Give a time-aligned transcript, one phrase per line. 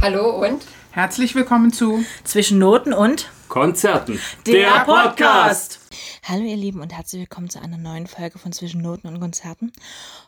[0.00, 0.64] Hallo und
[0.98, 4.18] Herzlich willkommen zu Zwischen Noten und Konzerten.
[4.44, 5.78] der Podcast.
[6.24, 9.70] Hallo ihr Lieben und herzlich willkommen zu einer neuen Folge von Zwischen Noten und Konzerten.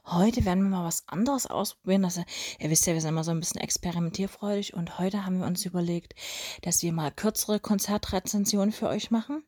[0.07, 2.05] Heute werden wir mal was anderes ausprobieren.
[2.05, 2.23] Also,
[2.61, 5.65] ihr wisst ja, wir sind immer so ein bisschen experimentierfreudig und heute haben wir uns
[5.65, 6.15] überlegt,
[6.63, 9.43] dass wir mal kürzere Konzertrezensionen für euch machen.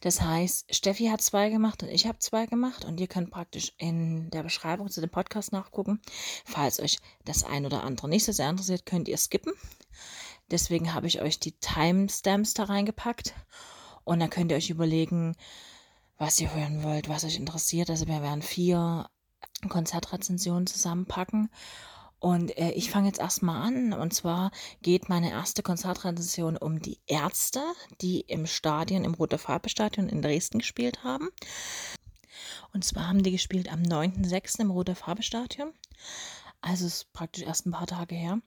[0.00, 3.72] Das heißt, Steffi hat zwei gemacht und ich habe zwei gemacht und ihr könnt praktisch
[3.78, 6.00] in der Beschreibung zu dem Podcast nachgucken.
[6.44, 9.52] Falls euch das ein oder andere nicht so sehr interessiert, könnt ihr skippen.
[10.50, 13.34] Deswegen habe ich euch die Timestamps da reingepackt.
[14.04, 15.36] Und dann könnt ihr euch überlegen,
[16.18, 17.90] was ihr hören wollt, was euch interessiert.
[17.90, 19.08] Also wir werden vier
[19.68, 21.50] Konzertrezensionen zusammenpacken.
[22.18, 23.92] Und äh, ich fange jetzt erstmal an.
[23.92, 24.50] Und zwar
[24.82, 27.62] geht meine erste Konzertrezension um die Ärzte,
[28.00, 31.28] die im Stadion, im Rote Farbe Stadion in Dresden gespielt haben.
[32.72, 34.60] Und zwar haben die gespielt am 9.6.
[34.60, 35.72] im Rote Farbe Stadion.
[36.68, 38.40] Also es ist praktisch erst ein paar Tage her.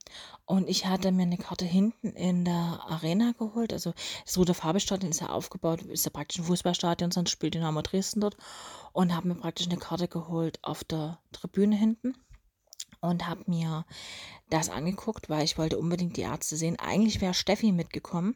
[0.45, 3.71] Und ich hatte mir eine Karte hinten in der Arena geholt.
[3.71, 3.93] Also
[4.25, 8.19] das Rote Farbe-Stadion ist ja aufgebaut, ist ja praktisch ein Fußballstadion, sonst spielt Dynamo Dresden
[8.19, 8.35] dort.
[8.91, 12.13] Und habe mir praktisch eine Karte geholt auf der Tribüne hinten.
[12.99, 13.85] Und habe mir
[14.49, 16.77] das angeguckt, weil ich wollte unbedingt die Ärzte sehen.
[16.77, 18.35] Eigentlich wäre Steffi mitgekommen,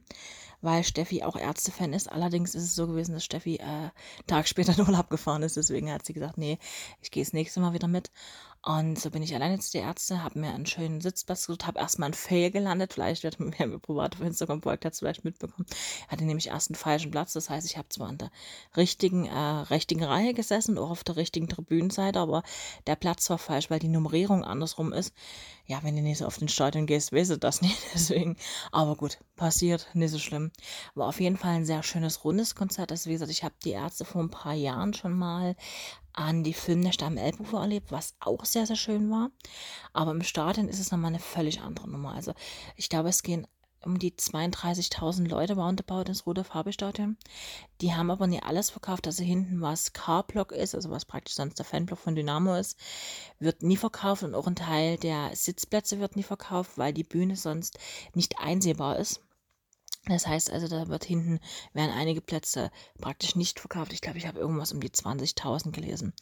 [0.63, 2.11] weil Steffi auch Ärztefan ist.
[2.11, 3.91] Allerdings ist es so gewesen, dass Steffi äh, einen
[4.27, 5.57] Tag später in Urlaub gefahren ist.
[5.57, 6.57] Deswegen hat sie gesagt, nee,
[7.01, 8.09] ich gehe das nächste Mal wieder mit.
[8.65, 11.81] Und so bin ich alleine zu der Ärzte, habe mir einen schönen Sitzplatz gesucht, habe
[11.81, 12.93] erstmal einen Fail gelandet.
[12.93, 15.67] Vielleicht wird mir mir privat auf Instagram folgt, hat es vielleicht mitbekommen.
[16.07, 17.33] Hatte nämlich erst einen falschen Platz.
[17.33, 18.31] Das heißt, ich habe zwar an der
[18.77, 22.43] richtigen, äh, richtigen Reihe gesessen, auch auf der richtigen Tribünenseite, aber
[22.87, 25.13] der Platz war falsch, weil die Nummerierung andersrum ist.
[25.65, 27.77] Ja, wenn du nicht so auf den Stadion gehst, weißt du das nicht.
[27.93, 28.37] Deswegen,
[28.71, 30.52] aber gut, passiert, nicht so schlimm.
[30.95, 32.91] War auf jeden Fall ein sehr schönes, rundes Konzert.
[32.91, 35.55] Also wie gesagt, ich habe die Ärzte vor ein paar Jahren schon mal
[36.13, 39.31] an die Filmnächte am Elbufer erlebt, was auch sehr, sehr schön war.
[39.93, 42.13] Aber im Stadion ist es nochmal eine völlig andere Nummer.
[42.13, 42.33] Also
[42.75, 43.47] ich glaube, es gehen
[43.85, 47.17] um die 32.000 Leute roundabout ins Rote Farbe-Stadion.
[47.81, 49.07] Die haben aber nicht alles verkauft.
[49.07, 52.77] Also hinten, was Car-Block ist, also was praktisch sonst der Fanblock von Dynamo ist,
[53.39, 57.35] wird nie verkauft und auch ein Teil der Sitzplätze wird nie verkauft, weil die Bühne
[57.35, 57.77] sonst
[58.13, 59.21] nicht einsehbar ist.
[60.05, 61.39] Das heißt also, da wird hinten,
[61.73, 63.93] werden einige Plätze praktisch nicht verkauft.
[63.93, 66.13] Ich glaube, ich habe irgendwas um die 20.000 gelesen.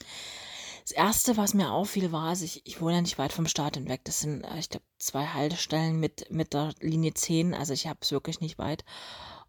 [0.84, 3.88] Das erste, was mir auffiel, war, also ich, ich wohne ja nicht weit vom Stadion
[3.88, 4.02] weg.
[4.04, 7.54] Das sind, äh, ich glaube, zwei Haltestellen mit, mit der Linie 10.
[7.54, 8.84] Also ich habe es wirklich nicht weit.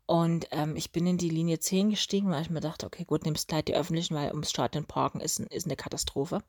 [0.06, 3.24] Und ähm, ich bin in die Linie 10 gestiegen, weil ich mir dachte, okay, gut,
[3.24, 6.42] nimmst gleich die öffentlichen, weil ums Stadion parken ist, ist eine Katastrophe.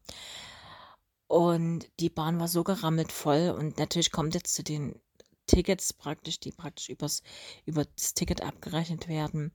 [1.27, 3.55] Und die Bahn war so gerammelt voll.
[3.57, 4.99] Und natürlich kommt jetzt zu den
[5.47, 7.23] Tickets praktisch, die praktisch übers,
[7.65, 9.51] über das Ticket abgerechnet werden.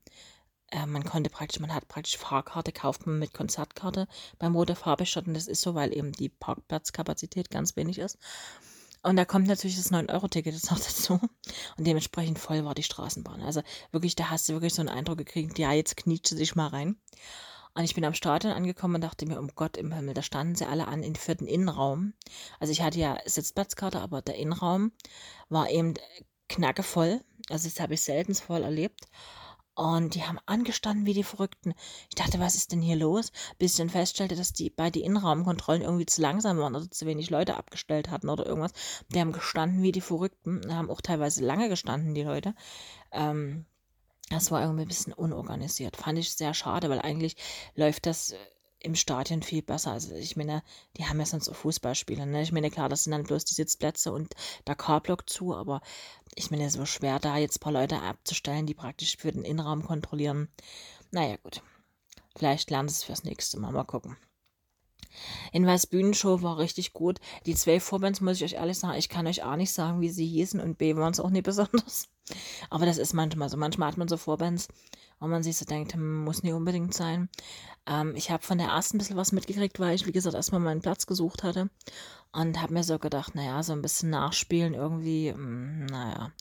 [0.70, 4.06] Äh, man konnte praktisch, man hat praktisch Fahrkarte, kauft man mit Konzertkarte
[4.38, 5.04] beim Rote Farbe.
[5.16, 8.18] Und das ist so, weil eben die Parkplatzkapazität ganz wenig ist.
[9.02, 11.20] Und da kommt natürlich das 9-Euro-Ticket jetzt noch dazu.
[11.76, 13.42] Und dementsprechend voll war die Straßenbahn.
[13.42, 16.56] Also wirklich, da hast du wirklich so einen Eindruck gekriegt, ja, jetzt knietscht sie sich
[16.56, 16.96] mal rein.
[17.78, 20.56] Und ich bin am Stadion angekommen und dachte mir, um Gott im Himmel, da standen
[20.56, 22.12] sie alle an für den Innenraum.
[22.58, 24.90] Also ich hatte ja Sitzplatzkarte, aber der Innenraum
[25.48, 25.94] war eben
[26.48, 27.20] knackevoll.
[27.50, 29.06] Also das habe ich selten voll erlebt.
[29.74, 31.72] Und die haben angestanden wie die Verrückten.
[32.08, 33.30] Ich dachte, was ist denn hier los?
[33.60, 37.06] Bis ich dann feststellte, dass die bei den Innenraumkontrollen irgendwie zu langsam waren oder zu
[37.06, 38.72] wenig Leute abgestellt hatten oder irgendwas.
[39.14, 40.74] Die haben gestanden wie die Verrückten.
[40.74, 42.56] Haben auch teilweise lange gestanden, die Leute.
[43.12, 43.66] Ähm,
[44.30, 45.96] das war irgendwie ein bisschen unorganisiert.
[45.96, 47.36] Fand ich sehr schade, weil eigentlich
[47.74, 48.36] läuft das äh,
[48.80, 49.92] im Stadion viel besser.
[49.92, 50.62] Also ich meine,
[50.96, 52.26] die haben ja sonst auch Fußballspiele.
[52.26, 52.42] Ne?
[52.42, 54.34] Ich meine, klar, das sind dann bloß die Sitzplätze und
[54.66, 55.80] der K-Block zu, aber
[56.34, 59.42] ich meine, es so schwer, da jetzt ein paar Leute abzustellen, die praktisch für den
[59.42, 60.48] Innenraum kontrollieren.
[61.10, 61.62] Naja, gut.
[62.36, 63.72] Vielleicht lernt es fürs nächste Mal.
[63.72, 64.16] Mal gucken.
[65.52, 67.18] Hinweis Bühnenshow war richtig gut.
[67.46, 70.10] Die zwei Vorbands, muss ich euch ehrlich sagen, ich kann euch A nicht sagen, wie
[70.10, 72.08] sie hießen und B waren es auch nicht besonders.
[72.70, 73.56] Aber das ist manchmal so.
[73.56, 74.68] Manchmal hat man so Vorbands,
[75.20, 77.28] wo man sich so denkt, hm, muss nicht unbedingt sein.
[77.86, 80.60] Ähm, ich habe von der ersten ein bisschen was mitgekriegt, weil ich, wie gesagt, erstmal
[80.60, 81.70] meinen Platz gesucht hatte.
[82.32, 86.32] Und habe mir so gedacht, naja, so ein bisschen nachspielen irgendwie, mh, hm, naja,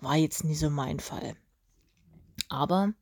[0.00, 1.36] war jetzt nie so mein Fall.
[2.48, 2.92] Aber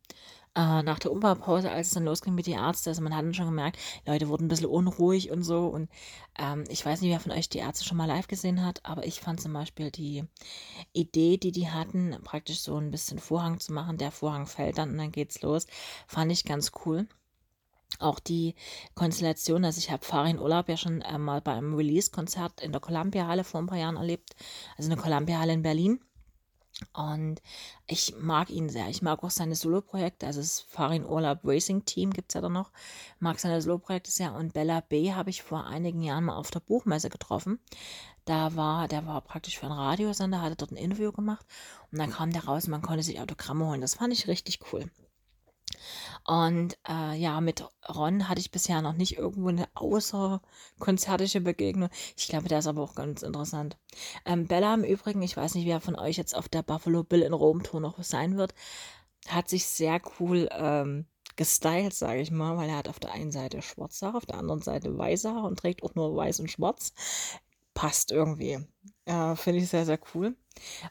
[0.55, 3.35] äh, nach der Umbaupause, als es dann losging mit den Ärzten, also man hat dann
[3.35, 5.67] schon gemerkt, Leute wurden ein bisschen unruhig und so.
[5.67, 5.91] Und
[6.39, 9.06] ähm, ich weiß nicht, wer von euch die Ärzte schon mal live gesehen hat, aber
[9.06, 10.25] ich fand zum Beispiel die
[10.93, 13.99] Idee, die die hatten, praktisch so ein bisschen Vorhang zu machen.
[13.99, 15.67] Der Vorhang fällt dann und dann geht's los,
[16.06, 17.09] fand ich ganz cool.
[18.00, 18.55] Auch die
[18.95, 22.81] Konstellation, also ich habe Farin Urlaub ja schon äh, mal bei einem Release-Konzert in der
[22.81, 24.35] Columbia Halle vor ein paar Jahren erlebt,
[24.77, 26.00] also eine Columbia Halle in Berlin.
[26.93, 27.41] Und
[27.87, 28.88] ich mag ihn sehr.
[28.88, 30.26] Ich mag auch seine Solo-Projekte.
[30.26, 32.71] Also das Farin Urlaub Racing Team gibt es ja da noch.
[33.21, 34.35] Mag seine Solo-Projekte sehr.
[34.35, 35.12] Und Bella B.
[35.12, 37.61] habe ich vor einigen Jahren mal auf der Buchmesse getroffen.
[38.25, 41.47] Da war, der war praktisch für einen Radiosender, hatte dort ein Interview gemacht.
[41.93, 43.81] Und dann kam der raus und man konnte sich Autogramme holen.
[43.81, 44.91] Das fand ich richtig cool.
[46.27, 51.91] Und äh, ja, mit Ron hatte ich bisher noch nicht irgendwo eine außerkonzertische Begegnung.
[52.17, 53.77] Ich glaube, der ist aber auch ganz interessant.
[54.25, 57.23] Ähm, Bella im Übrigen, ich weiß nicht, wer von euch jetzt auf der Buffalo Bill
[57.23, 58.55] in Rom Tour noch sein wird,
[59.29, 63.33] hat sich sehr cool ähm, gestylt, sage ich mal, weil er hat auf der einen
[63.33, 66.51] Seite schwarze Haare, auf der anderen Seite weiße Haare und trägt auch nur weiß und
[66.51, 66.93] schwarz.
[67.75, 68.59] Passt irgendwie.
[69.05, 70.37] Äh, Finde ich sehr, sehr cool.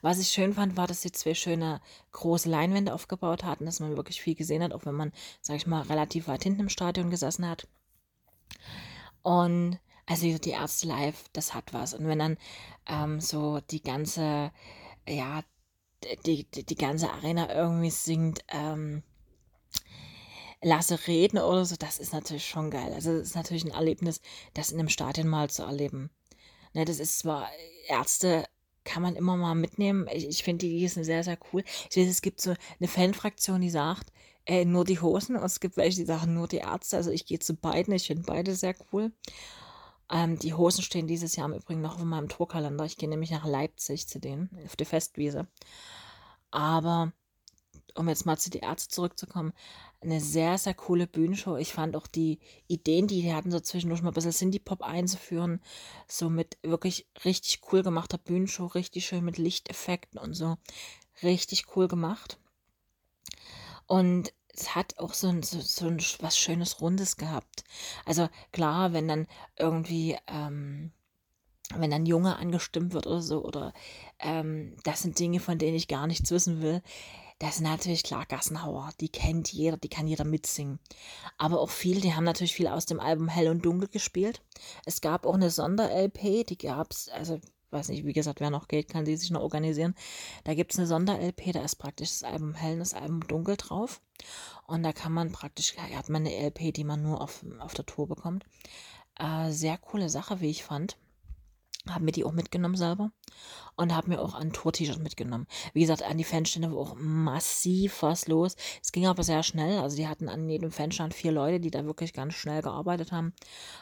[0.02, 1.82] Was ich schön fand, war, dass sie zwei schöne
[2.12, 5.68] große Leinwände aufgebaut hatten, dass man wirklich viel gesehen hat, auch wenn man, sag ich
[5.68, 7.68] mal, relativ weit hinten im Stadion gesessen hat.
[9.22, 11.94] Und also die Ärzte live, das hat was.
[11.94, 12.38] Und wenn dann
[12.88, 14.52] ähm, so die ganze,
[15.08, 15.44] ja,
[16.26, 19.04] die, die, die ganze Arena irgendwie singt, ähm,
[20.62, 22.94] lasse reden oder so, das ist natürlich schon geil.
[22.94, 24.22] Also das ist natürlich ein Erlebnis,
[24.54, 26.10] das in einem Stadion mal zu erleben.
[26.74, 27.50] Ne, das ist zwar
[27.88, 28.46] Ärzte
[28.84, 30.08] kann man immer mal mitnehmen.
[30.12, 31.64] Ich, ich finde die sind sehr, sehr cool.
[31.90, 34.12] Ich weiß, es gibt so eine Fanfraktion, die sagt,
[34.46, 36.98] äh, nur die Hosen und es gibt welche, die sagen nur die Ärzte.
[36.98, 39.12] Also ich gehe zu beiden, ich finde beide sehr cool.
[40.12, 42.86] Ähm, die Hosen stehen dieses Jahr im Übrigen noch auf meinem Tourkalender.
[42.86, 45.48] Ich gehe nämlich nach Leipzig zu denen, auf die Festwiese.
[46.52, 47.14] Aber
[47.96, 49.54] um jetzt mal zu die Ärzte zurückzukommen,
[50.04, 51.58] eine sehr, sehr coole Bühnenshow.
[51.58, 55.62] Ich fand auch die Ideen, die die hatten, so zwischendurch mal ein bisschen Cindy-Pop einzuführen,
[56.08, 60.58] so mit wirklich richtig cool gemachter Bühnenshow, richtig schön mit Lichteffekten und so.
[61.22, 62.38] Richtig cool gemacht.
[63.88, 67.64] Und es hat auch so, ein, so, so ein was Schönes Rundes gehabt.
[68.06, 69.28] Also klar, wenn dann
[69.58, 70.92] irgendwie, ähm,
[71.76, 73.74] wenn dann Junge angestimmt wird oder so, oder
[74.20, 76.82] ähm, das sind Dinge, von denen ich gar nichts wissen will,
[77.40, 80.80] das sind natürlich klar Gassenhauer, die kennt jeder, die kann jeder mitsingen.
[81.38, 84.42] Aber auch viel, die haben natürlich viel aus dem Album Hell und Dunkel gespielt.
[84.86, 87.40] Es gab auch eine Sonder-LP, die gab es, also
[87.72, 89.96] weiß nicht, wie gesagt, wer noch Geld kann, die sich noch organisieren.
[90.44, 93.58] Da gibt es eine Sonder-LP, da ist praktisch das Album Hell und das Album Dunkel
[93.58, 94.00] drauf.
[94.68, 97.74] Und da kann man praktisch, ja, hat man eine LP, die man nur auf, auf
[97.74, 98.46] der Tour bekommt.
[99.20, 100.98] Äh, sehr coole Sache, wie ich fand.
[101.90, 103.12] Haben mir die auch mitgenommen selber
[103.76, 105.48] und habe mir auch ein Tour-T-Shirt mitgenommen.
[105.74, 108.56] Wie gesagt, an die Fanstände war auch massiv was los.
[108.82, 109.80] Es ging aber sehr schnell.
[109.80, 113.34] Also die hatten an jedem Fanstand vier Leute, die da wirklich ganz schnell gearbeitet haben.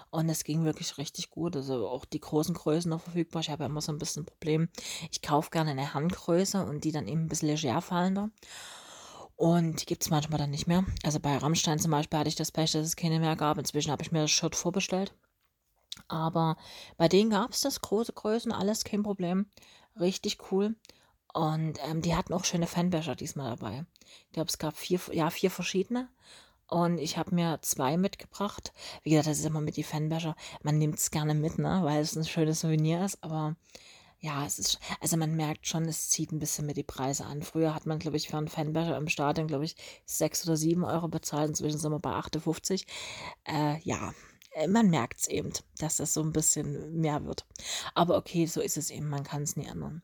[0.09, 1.55] Und es ging wirklich richtig gut.
[1.55, 3.41] Also auch die großen Größen noch verfügbar.
[3.41, 4.69] Ich habe ja immer so ein bisschen ein Problem.
[5.11, 8.31] Ich kaufe gerne eine Handgröße und die dann eben ein bisschen leger fallender.
[9.35, 10.85] Und die gibt es manchmal dann nicht mehr.
[11.03, 13.57] Also bei Rammstein zum Beispiel hatte ich das Pech, dass es keine mehr gab.
[13.57, 15.13] Inzwischen habe ich mir das Shirt vorbestellt.
[16.07, 16.57] Aber
[16.97, 19.47] bei denen gab es das, große Größen, alles kein Problem.
[19.99, 20.75] Richtig cool.
[21.33, 23.85] Und ähm, die hatten auch schöne Fanbecher diesmal dabei.
[24.27, 26.09] Ich glaube, es gab vier, ja, vier verschiedene.
[26.67, 28.71] Und ich habe mir zwei mitgebracht.
[29.03, 30.35] Wie gesagt, das ist immer mit die Fanbecher.
[30.63, 31.81] Man nimmt es gerne mit, ne?
[31.83, 33.21] weil es ein schönes Souvenir ist.
[33.23, 33.55] Aber
[34.19, 37.41] ja, es ist, also man merkt schon, es zieht ein bisschen mit die Preise an.
[37.41, 39.75] Früher hat man, glaube ich, für einen Fanbecher im Stadion, glaube ich,
[40.05, 41.49] sechs oder sieben Euro bezahlt.
[41.49, 42.85] Inzwischen sind wir bei 58.
[43.45, 44.13] Äh, ja,
[44.67, 47.45] man merkt es eben, dass das so ein bisschen mehr wird.
[47.93, 50.01] Aber okay, so ist es eben, man kann es nie ändern.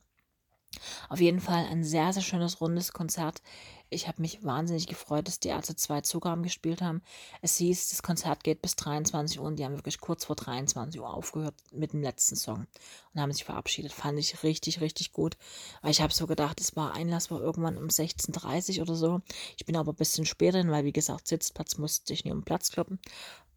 [1.09, 3.41] Auf jeden Fall ein sehr, sehr schönes rundes Konzert.
[3.89, 7.01] Ich habe mich wahnsinnig gefreut, dass die Ärzte zwei Zugaben gespielt haben.
[7.41, 10.99] Es hieß, das Konzert geht bis 23 Uhr und die haben wirklich kurz vor 23
[10.99, 12.67] Uhr aufgehört mit dem letzten Song
[13.13, 13.93] und haben sich verabschiedet.
[13.93, 15.37] Fand ich richtig, richtig gut.
[15.81, 19.21] Weil ich habe so gedacht, es war Einlass war irgendwann um 16.30 Uhr oder so.
[19.57, 22.43] Ich bin aber ein bisschen später hin, weil wie gesagt, Sitzplatz musste ich nicht um
[22.43, 22.99] Platz kloppen.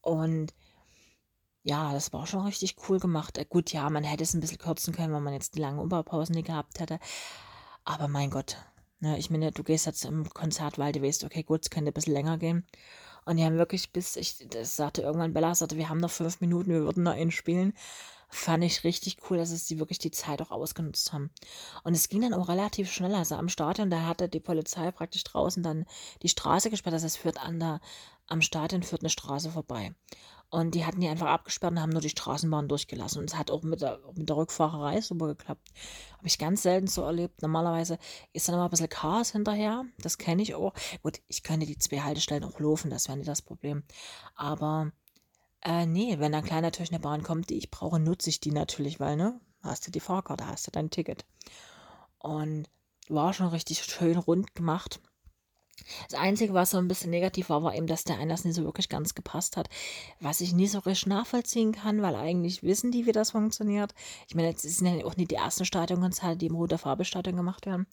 [0.00, 0.54] Und
[1.62, 3.38] ja, das war schon richtig cool gemacht.
[3.38, 5.79] Äh, gut, ja, man hätte es ein bisschen kürzen können, wenn man jetzt die langen
[5.79, 6.99] Umbaupausen nicht gehabt hätte.
[7.85, 8.57] Aber mein Gott,
[9.00, 11.90] ne, ich meine, du gehst jetzt im Konzert, weil du weißt, okay, gut, es könnte
[11.90, 12.67] ein bisschen länger gehen.
[13.26, 16.40] Und die haben wirklich bis, ich das sagte irgendwann, Bella sagte, wir haben noch fünf
[16.40, 17.75] Minuten, wir würden noch einen spielen.
[18.33, 21.31] Fand ich richtig cool, dass es die wirklich die Zeit auch ausgenutzt haben.
[21.83, 23.14] Und es ging dann auch relativ schnell.
[23.14, 25.85] Also am Stadion, da hatte die Polizei praktisch draußen dann
[26.23, 26.95] die Straße gesperrt.
[26.95, 27.81] Heißt, es führt an der,
[28.29, 29.95] am Stadion führt eine Straße vorbei.
[30.50, 33.21] Und die hatten die einfach abgesperrt und haben nur die Straßenbahn durchgelassen.
[33.21, 35.69] Und es hat auch mit der, mit der Rückfahrerei super geklappt.
[36.19, 37.40] Habe ich ganz selten so erlebt.
[37.40, 37.99] Normalerweise
[38.33, 39.85] ist dann immer ein bisschen Chaos hinterher.
[39.99, 40.75] Das kenne ich auch.
[41.02, 43.85] Gut, ich könnte die zwei Haltestellen auch laufen, das wäre nicht das Problem.
[44.35, 44.90] Aber
[45.62, 48.50] äh, nee, wenn dann kleiner natürlich eine Bahn kommt, die ich brauche, nutze ich die
[48.50, 51.25] natürlich, weil, ne, hast du die Fahrkarte, hast du dein Ticket.
[52.19, 52.69] Und
[53.09, 55.00] war schon richtig schön rund gemacht.
[56.08, 58.64] Das Einzige, was so ein bisschen negativ war, war eben, dass der Einlass nicht so
[58.64, 59.68] wirklich ganz gepasst hat.
[60.20, 63.94] Was ich nicht so richtig nachvollziehen kann, weil eigentlich wissen die, wie das funktioniert.
[64.28, 67.66] Ich meine, jetzt sind ja auch nicht die ersten Stadionkonzerte, die im Roter Farbestadion gemacht
[67.66, 67.87] werden.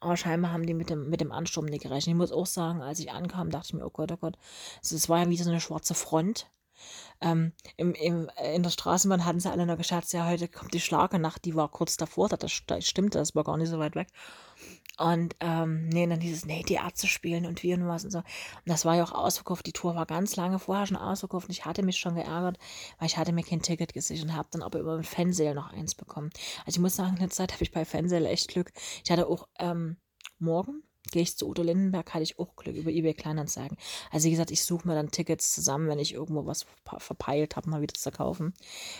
[0.00, 2.14] Aber scheinbar haben die mit dem, mit dem Ansturm nicht gerechnet.
[2.14, 4.36] Ich muss auch sagen, als ich ankam, dachte ich mir, oh Gott, oh Gott.
[4.78, 6.50] Also es war ja wie so eine schwarze Front.
[7.20, 10.80] Ähm, im, im, in der Straßenbahn hatten sie alle noch gescherzt, ja, heute kommt die
[10.80, 14.08] Schlagernacht, die war kurz davor, das, das stimmte, das war gar nicht so weit weg.
[14.98, 18.18] Und ähm, nee, dann dieses, nee, Ärzte spielen und wie und was und so.
[18.18, 18.26] Und
[18.66, 19.66] das war ja auch ausverkauft.
[19.66, 21.48] Die Tour war ganz lange vorher schon ausverkauft.
[21.48, 22.58] Und ich hatte mich schon geärgert,
[22.98, 25.72] weil ich hatte mir kein Ticket gesichert und habe dann aber über den Fansale noch
[25.72, 26.30] eins bekommen.
[26.66, 28.72] Also ich muss sagen, in der Zeit habe ich bei Fansale echt Glück.
[29.04, 29.96] Ich hatte auch ähm,
[30.38, 33.76] morgen gehe ich zu Udo Lindenberg, hatte ich auch Glück über eBay Kleinanzeigen.
[34.10, 36.66] Also wie gesagt, ich suche mir dann Tickets zusammen, wenn ich irgendwo was
[36.98, 38.54] verpeilt habe, mal wieder zu kaufen.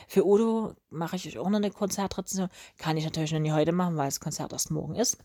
[0.09, 2.51] Für Udo mache ich auch noch eine Konzertrezension.
[2.79, 5.19] Kann ich natürlich noch nie heute machen, weil das Konzert erst morgen ist.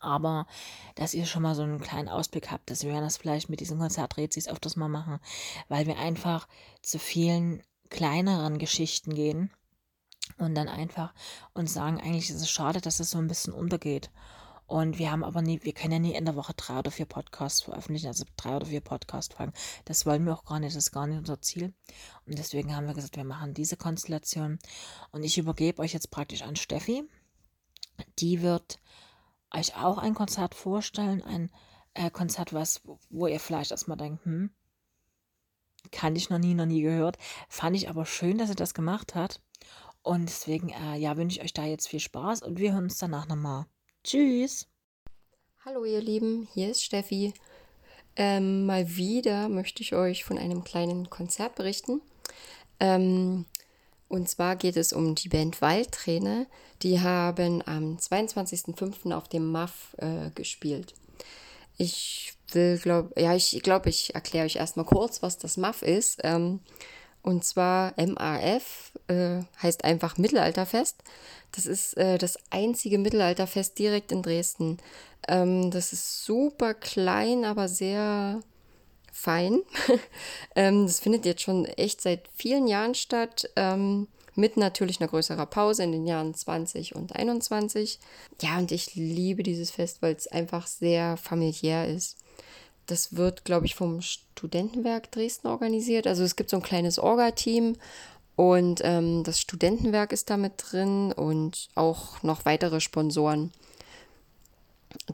[0.00, 0.46] Aber
[0.94, 3.78] dass ihr schon mal so einen kleinen Ausblick habt, dass wir das vielleicht mit diesen
[3.78, 5.18] Konzertrezis öfters mal machen,
[5.68, 6.48] weil wir einfach
[6.82, 9.50] zu vielen kleineren Geschichten gehen
[10.36, 11.14] und dann einfach
[11.54, 14.10] uns sagen, eigentlich ist es schade, dass es so ein bisschen untergeht.
[14.68, 17.06] Und wir haben aber nie, wir können ja nie in der Woche drei oder vier
[17.06, 19.54] Podcasts veröffentlichen, also drei oder vier Podcast-Folgen.
[19.86, 21.72] Das wollen wir auch gar nicht, das ist gar nicht unser Ziel.
[22.26, 24.58] Und deswegen haben wir gesagt, wir machen diese Konstellation.
[25.10, 27.02] Und ich übergebe euch jetzt praktisch an Steffi.
[28.18, 28.78] Die wird
[29.54, 31.50] euch auch ein Konzert vorstellen, ein
[31.94, 34.50] äh, Konzert, was, wo ihr vielleicht erstmal denkt, hm,
[35.90, 37.18] kann ich noch nie, noch nie gehört.
[37.48, 39.40] Fand ich aber schön, dass ihr das gemacht hat.
[40.02, 42.98] Und deswegen, äh, ja, wünsche ich euch da jetzt viel Spaß und wir hören uns
[42.98, 43.66] danach nochmal.
[44.04, 44.66] Tschüss.
[45.64, 47.34] Hallo ihr Lieben, hier ist Steffi.
[48.16, 52.00] Ähm, mal wieder möchte ich euch von einem kleinen Konzert berichten.
[52.80, 53.46] Ähm,
[54.08, 56.46] und zwar geht es um die Band Waldträne.
[56.82, 59.12] Die haben am 22.05.
[59.12, 60.94] auf dem MAF äh, gespielt.
[61.76, 66.20] Ich will, glaube ja, ich glaube, ich erkläre euch erstmal kurz, was das MAF ist.
[66.24, 66.60] Ähm,
[67.22, 70.96] und zwar MAF äh, heißt einfach Mittelalterfest.
[71.52, 74.78] Das ist äh, das einzige Mittelalterfest direkt in Dresden.
[75.26, 78.40] Ähm, das ist super klein, aber sehr
[79.18, 79.62] fein.
[80.56, 83.50] ähm, das findet jetzt schon echt seit vielen Jahren statt.
[83.56, 87.98] Ähm, mit natürlich einer größeren Pause in den Jahren 20 und 21.
[88.40, 92.16] Ja, und ich liebe dieses Fest, weil es einfach sehr familiär ist.
[92.86, 96.06] Das wird, glaube ich, vom Studentenwerk Dresden organisiert.
[96.06, 97.76] Also es gibt so ein kleines Orga-Team
[98.36, 103.50] und ähm, das Studentenwerk ist da mit drin und auch noch weitere Sponsoren.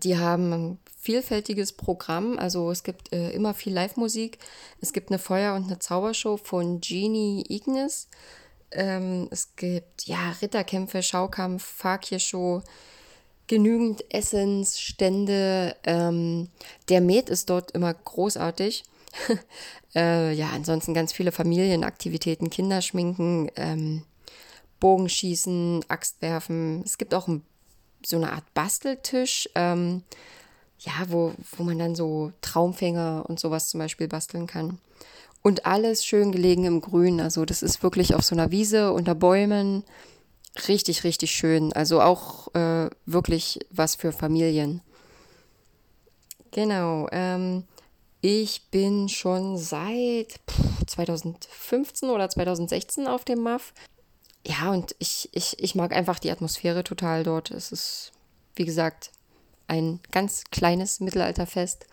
[0.03, 4.39] Die haben ein vielfältiges Programm, also es gibt äh, immer viel Live-Musik.
[4.81, 8.09] Es gibt eine Feuer- und eine Zaubershow von Genie Ignis.
[8.71, 12.63] Ähm, es gibt ja Ritterkämpfe, Schaukampf, Fakir-Show,
[13.47, 15.77] genügend Essensstände.
[15.85, 16.49] Ähm,
[16.89, 18.85] der Met ist dort immer großartig.
[19.95, 24.03] äh, ja, ansonsten ganz viele Familienaktivitäten, Kinderschminken, ähm,
[24.81, 26.83] Bogenschießen, Axtwerfen.
[26.85, 27.43] Es gibt auch ein
[28.07, 30.03] so eine Art Basteltisch, ähm,
[30.79, 34.79] ja, wo, wo man dann so Traumfänger und sowas zum Beispiel basteln kann.
[35.43, 37.21] Und alles schön gelegen im Grün.
[37.21, 39.85] Also das ist wirklich auf so einer Wiese unter Bäumen.
[40.69, 41.73] Richtig, richtig schön.
[41.73, 44.81] Also auch äh, wirklich was für Familien.
[46.51, 47.09] Genau.
[47.13, 47.65] Ähm,
[48.21, 53.75] ich bin schon seit pff, 2015 oder 2016 auf dem MAF
[54.47, 57.51] ja, und ich, ich, ich mag einfach die Atmosphäre total dort.
[57.51, 58.13] Es ist,
[58.57, 59.11] wie gesagt,
[59.69, 61.87] ein ganz kleines Mittelalterfest.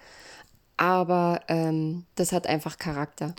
[0.78, 3.36] Aber ähm, das hat einfach Charakter.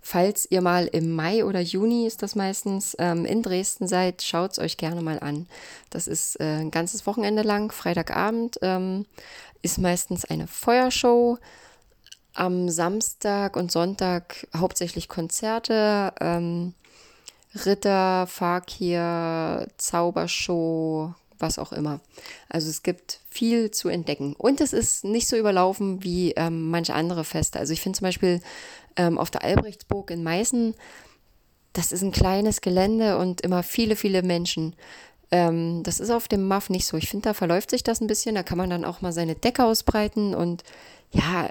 [0.00, 4.52] Falls ihr mal im Mai oder Juni ist das meistens ähm, in Dresden seid, schaut
[4.52, 5.46] es euch gerne mal an.
[5.90, 9.04] Das ist äh, ein ganzes Wochenende lang, Freitagabend ähm,
[9.60, 11.38] ist meistens eine Feuershow.
[12.32, 16.12] Am Samstag und Sonntag hauptsächlich Konzerte.
[17.64, 22.00] Ritter, Fakir, Zaubershow, was auch immer.
[22.48, 24.34] Also es gibt viel zu entdecken.
[24.36, 27.58] Und es ist nicht so überlaufen wie ähm, manche andere Feste.
[27.58, 28.40] Also ich finde zum Beispiel
[28.96, 30.74] ähm, auf der Albrechtsburg in Meißen,
[31.72, 34.74] das ist ein kleines Gelände und immer viele, viele Menschen.
[35.30, 36.96] Ähm, das ist auf dem MAF nicht so.
[36.96, 38.34] Ich finde, da verläuft sich das ein bisschen.
[38.34, 40.62] Da kann man dann auch mal seine Decke ausbreiten und
[41.10, 41.50] ja,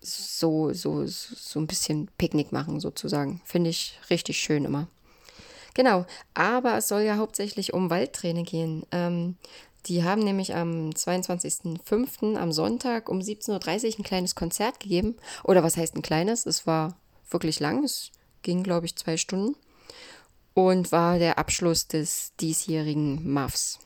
[0.00, 3.40] so, so, so ein bisschen Picknick machen sozusagen.
[3.44, 4.88] Finde ich richtig schön immer.
[5.74, 8.84] Genau, aber es soll ja hauptsächlich um Waldträne gehen.
[8.90, 9.36] Ähm,
[9.86, 12.36] die haben nämlich am 22.05.
[12.36, 13.50] am Sonntag um 17.30
[13.94, 15.16] Uhr ein kleines Konzert gegeben.
[15.44, 16.46] Oder was heißt ein kleines?
[16.46, 16.96] Es war
[17.30, 17.84] wirklich lang.
[17.84, 18.12] Es
[18.42, 19.56] ging, glaube ich, zwei Stunden.
[20.54, 23.80] Und war der Abschluss des diesjährigen MAFs.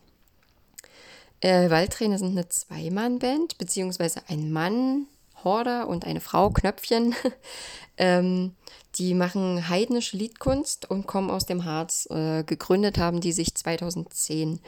[1.40, 5.06] Äh, Waldträne sind eine Zweimann-Band, beziehungsweise ein Mann,
[5.44, 7.14] Horder und eine Frau, Knöpfchen.
[7.96, 8.54] ähm,
[8.98, 12.06] die machen heidnische Liedkunst und kommen aus dem Harz.
[12.10, 14.60] Äh, gegründet haben die sich 2010.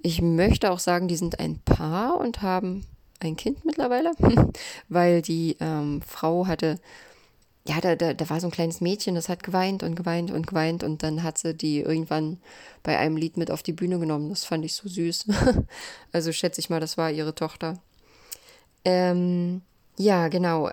[0.00, 2.86] Ich möchte auch sagen, die sind ein Paar und haben
[3.20, 4.12] ein Kind mittlerweile,
[4.88, 6.78] weil die ähm, Frau hatte,
[7.66, 10.46] ja, da, da, da war so ein kleines Mädchen, das hat geweint und geweint und
[10.46, 12.38] geweint und dann hat sie die irgendwann
[12.82, 14.30] bei einem Lied mit auf die Bühne genommen.
[14.30, 15.26] Das fand ich so süß.
[16.12, 17.74] also schätze ich mal, das war ihre Tochter.
[18.84, 19.62] Ähm,
[19.98, 20.70] ja, genau.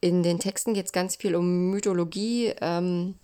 [0.00, 3.16] In den Texten geht es ganz viel um Mythologie, ähm,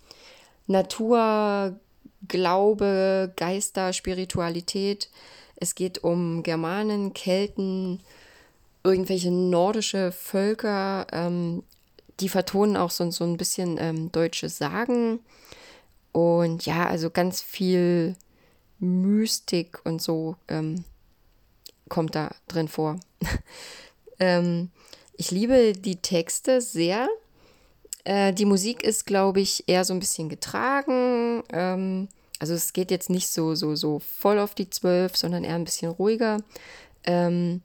[0.67, 1.79] Natur,
[2.27, 5.09] Glaube, Geister, Spiritualität.
[5.55, 8.01] Es geht um Germanen, Kelten,
[8.83, 11.07] irgendwelche nordische Völker.
[11.11, 11.63] Ähm,
[12.19, 15.19] die vertonen auch so, so ein bisschen ähm, deutsche Sagen.
[16.11, 18.15] Und ja, also ganz viel
[18.79, 20.83] Mystik und so ähm,
[21.89, 22.99] kommt da drin vor.
[24.19, 24.71] ähm,
[25.17, 27.07] ich liebe die Texte sehr.
[28.03, 31.43] Äh, die Musik ist, glaube ich, eher so ein bisschen getragen.
[31.51, 32.07] Ähm,
[32.39, 35.63] also es geht jetzt nicht so, so, so voll auf die Zwölf, sondern eher ein
[35.63, 36.37] bisschen ruhiger.
[37.03, 37.61] Ähm,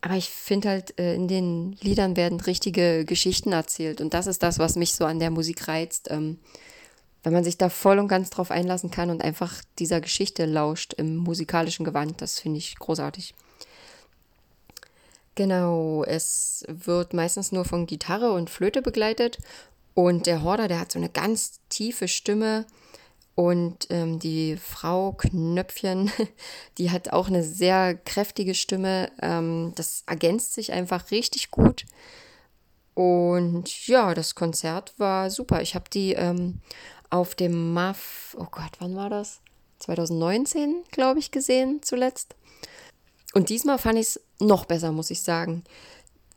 [0.00, 4.00] aber ich finde halt, äh, in den Liedern werden richtige Geschichten erzählt.
[4.00, 6.08] Und das ist das, was mich so an der Musik reizt.
[6.10, 6.38] Ähm,
[7.24, 10.94] wenn man sich da voll und ganz drauf einlassen kann und einfach dieser Geschichte lauscht
[10.94, 13.34] im musikalischen Gewand, das finde ich großartig.
[15.38, 19.38] Genau, es wird meistens nur von Gitarre und Flöte begleitet.
[19.94, 22.66] Und der Horder, der hat so eine ganz tiefe Stimme
[23.36, 26.10] und ähm, die Frau Knöpfchen,
[26.78, 29.12] die hat auch eine sehr kräftige Stimme.
[29.22, 31.86] Ähm, das ergänzt sich einfach richtig gut.
[32.94, 35.62] Und ja, das Konzert war super.
[35.62, 36.58] Ich habe die ähm,
[37.10, 39.40] auf dem MAF, oh Gott, wann war das?
[39.78, 42.34] 2019, glaube ich, gesehen zuletzt.
[43.34, 45.64] Und diesmal fand ich es noch besser, muss ich sagen.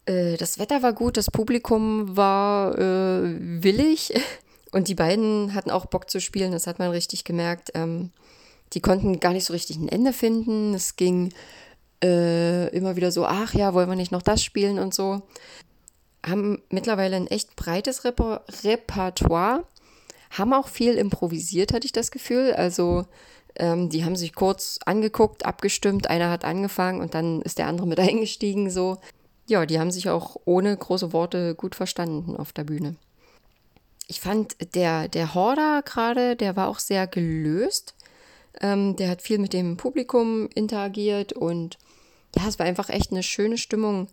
[0.05, 4.13] Äh, das Wetter war gut, das Publikum war äh, willig.
[4.71, 7.71] Und die beiden hatten auch Bock zu spielen, das hat man richtig gemerkt.
[7.73, 8.11] Ähm,
[8.73, 10.73] die konnten gar nicht so richtig ein Ende finden.
[10.73, 11.33] Es ging
[12.03, 15.21] äh, immer wieder so, ach ja, wollen wir nicht noch das spielen und so.
[16.25, 19.65] Haben mittlerweile ein echt breites Reper Repertoire,
[20.29, 22.53] haben auch viel improvisiert, hatte ich das Gefühl.
[22.53, 23.05] Also
[23.55, 27.87] ähm, die haben sich kurz angeguckt, abgestimmt, einer hat angefangen und dann ist der andere
[27.87, 28.69] mit eingestiegen.
[28.69, 28.97] So.
[29.47, 32.95] Ja, die haben sich auch ohne große Worte gut verstanden auf der Bühne
[34.11, 37.95] ich fand, der, der Horder gerade, der war auch sehr gelöst.
[38.59, 41.77] Ähm, der hat viel mit dem Publikum interagiert und
[42.35, 44.09] ja, es war einfach echt eine schöne Stimmung.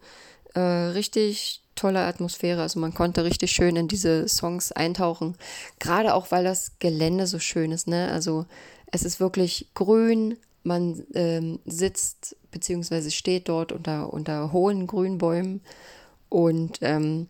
[0.54, 2.62] Äh, richtig tolle Atmosphäre.
[2.62, 5.36] Also man konnte richtig schön in diese Songs eintauchen.
[5.80, 7.88] Gerade auch, weil das Gelände so schön ist.
[7.88, 8.08] Ne?
[8.12, 8.46] Also
[8.92, 10.36] es ist wirklich grün.
[10.62, 13.10] Man ähm, sitzt bzw.
[13.10, 15.60] steht dort unter, unter hohen Grünbäumen.
[16.28, 17.28] Und ähm,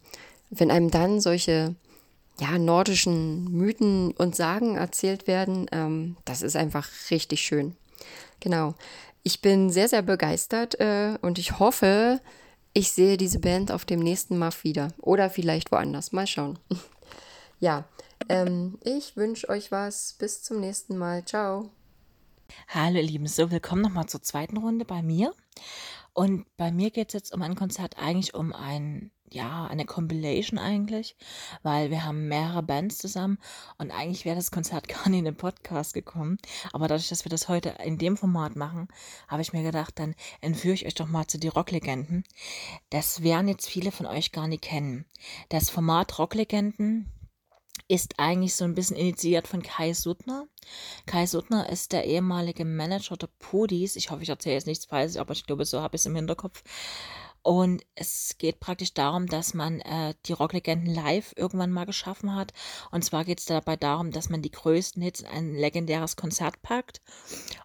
[0.50, 1.76] wenn einem dann solche
[2.40, 5.66] ja, nordischen Mythen und Sagen erzählt werden.
[5.72, 7.74] Ähm, das ist einfach richtig schön.
[8.40, 8.74] Genau.
[9.22, 12.20] Ich bin sehr, sehr begeistert äh, und ich hoffe,
[12.72, 14.88] ich sehe diese Band auf dem nächsten Mal wieder.
[15.00, 16.12] Oder vielleicht woanders.
[16.12, 16.58] Mal schauen.
[17.60, 17.84] ja,
[18.28, 20.14] ähm, ich wünsche euch was.
[20.18, 21.24] Bis zum nächsten Mal.
[21.24, 21.70] Ciao.
[22.68, 25.34] Hallo ihr Lieben, so willkommen nochmal zur zweiten Runde bei mir.
[26.14, 30.58] Und bei mir geht es jetzt um ein Konzert, eigentlich um ein ja, eine Compilation
[30.58, 31.16] eigentlich,
[31.62, 33.38] weil wir haben mehrere Bands zusammen
[33.76, 36.38] und eigentlich wäre das Konzert gar nicht in den Podcast gekommen.
[36.72, 38.88] Aber dadurch, dass wir das heute in dem Format machen,
[39.26, 42.24] habe ich mir gedacht, dann entführe ich euch doch mal zu die Rocklegenden.
[42.90, 45.04] Das werden jetzt viele von euch gar nicht kennen.
[45.48, 47.12] Das Format Rocklegenden
[47.88, 50.46] ist eigentlich so ein bisschen initiiert von Kai Suttner.
[51.06, 53.96] Kai Suttner ist der ehemalige Manager der Pudis.
[53.96, 56.16] Ich hoffe, ich erzähle jetzt nichts Falsches, aber ich glaube, so habe ich es im
[56.16, 56.62] Hinterkopf.
[57.42, 62.52] Und es geht praktisch darum, dass man äh, die Rocklegenden live irgendwann mal geschaffen hat.
[62.90, 66.60] Und zwar geht es dabei darum, dass man die größten Hits in ein legendäres Konzert
[66.62, 67.00] packt.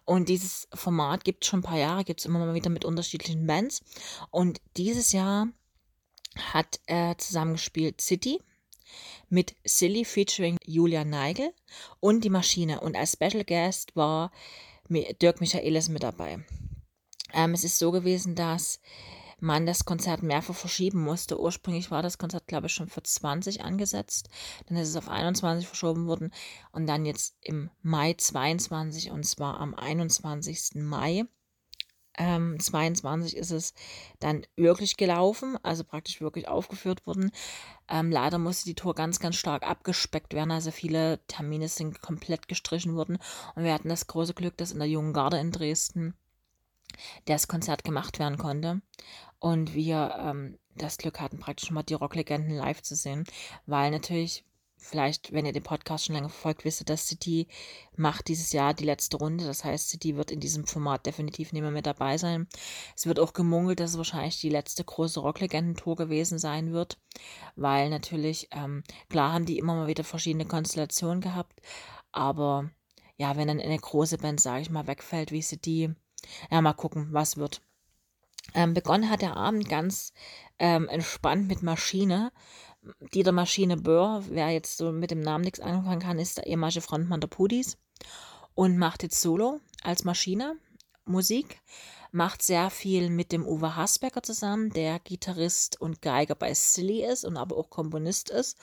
[0.04, 2.84] Und dieses Format gibt es schon ein paar Jahre, gibt es immer mal wieder mit
[2.84, 3.82] unterschiedlichen Bands.
[4.30, 5.48] Und dieses Jahr
[6.52, 8.40] hat er zusammengespielt City
[9.28, 11.52] mit Silly featuring Julia Neigel
[12.00, 12.80] und die Maschine.
[12.80, 14.30] Und als Special Guest war
[14.88, 16.44] Dirk Michaelis mit dabei.
[17.32, 18.80] Ähm, es ist so gewesen, dass
[19.40, 21.40] man das Konzert mehrfach verschieben musste.
[21.40, 24.28] Ursprünglich war das Konzert, glaube ich, schon für 20 angesetzt.
[24.66, 26.32] Dann ist es auf 21 verschoben worden
[26.72, 30.76] und dann jetzt im Mai 22 und zwar am 21.
[30.76, 31.24] Mai.
[32.16, 33.74] Ähm, 22 ist es
[34.20, 37.30] dann wirklich gelaufen, also praktisch wirklich aufgeführt worden.
[37.88, 40.50] Ähm, leider musste die Tour ganz, ganz stark abgespeckt werden.
[40.50, 43.18] Also viele Termine sind komplett gestrichen worden.
[43.54, 46.14] Und wir hatten das große Glück, dass in der Jungen Garde in Dresden
[47.24, 48.80] das Konzert gemacht werden konnte.
[49.38, 53.24] Und wir ähm, das Glück hatten, praktisch mal die Rocklegenden live zu sehen,
[53.66, 54.44] weil natürlich
[54.84, 57.48] vielleicht, wenn ihr den Podcast schon länger verfolgt, wisst ihr, dass City
[57.96, 59.44] macht dieses Jahr die letzte Runde.
[59.44, 62.46] Das heißt, City wird in diesem Format definitiv nicht mehr mit dabei sein.
[62.94, 66.98] Es wird auch gemungelt, dass es wahrscheinlich die letzte große Rocklegenden-Tour gewesen sein wird,
[67.56, 71.60] weil natürlich, ähm, klar haben die immer mal wieder verschiedene Konstellationen gehabt,
[72.12, 72.70] aber
[73.16, 75.94] ja, wenn dann eine große Band, sage ich mal, wegfällt, wie City,
[76.50, 77.62] ja, mal gucken, was wird.
[78.52, 80.12] Ähm, begonnen hat der Abend ganz
[80.58, 82.30] ähm, entspannt mit Maschine.
[83.12, 86.80] Dieter Maschine Böhr, wer jetzt so mit dem Namen nichts anfangen kann, ist der ehemalige
[86.80, 87.78] Frontmann der Pudis
[88.54, 90.56] und macht jetzt Solo als Maschine
[91.04, 91.60] Musik.
[92.12, 97.24] Macht sehr viel mit dem Uwe Hasbecker zusammen, der Gitarrist und Geiger bei Silly ist
[97.24, 98.56] und aber auch Komponist ist.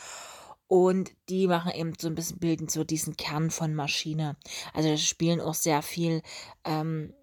[0.67, 4.37] Und die machen eben so ein bisschen, bilden so diesen Kern von Maschine.
[4.73, 6.21] Also spielen auch sehr viel
[6.63, 7.13] ähm,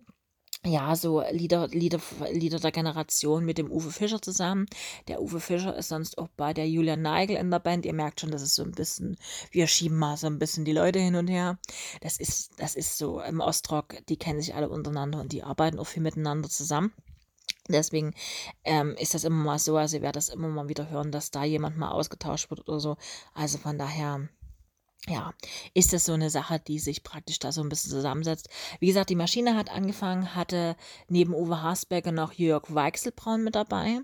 [0.64, 2.00] ja, so Lieder, Lieder,
[2.32, 4.66] Lieder der Generation mit dem Uwe Fischer zusammen.
[5.06, 7.86] Der Uwe Fischer ist sonst auch bei der Julia Neigel in der Band.
[7.86, 9.16] Ihr merkt schon, das ist so ein bisschen,
[9.50, 11.58] wir schieben mal so ein bisschen die Leute hin und her.
[12.00, 15.78] Das ist, das ist so im Ostrock, die kennen sich alle untereinander und die arbeiten
[15.78, 16.92] auch viel miteinander zusammen.
[17.68, 18.14] Deswegen
[18.64, 21.30] ähm, ist das immer mal so, also ihr werdet das immer mal wieder hören, dass
[21.30, 22.96] da jemand mal ausgetauscht wird oder so.
[23.34, 24.28] Also von daher,
[25.06, 25.32] ja,
[25.74, 28.48] ist das so eine Sache, die sich praktisch da so ein bisschen zusammensetzt.
[28.80, 30.76] Wie gesagt, die Maschine hat angefangen, hatte
[31.08, 34.00] neben Uwe Hasberger noch Jörg Weichselbraun mit dabei.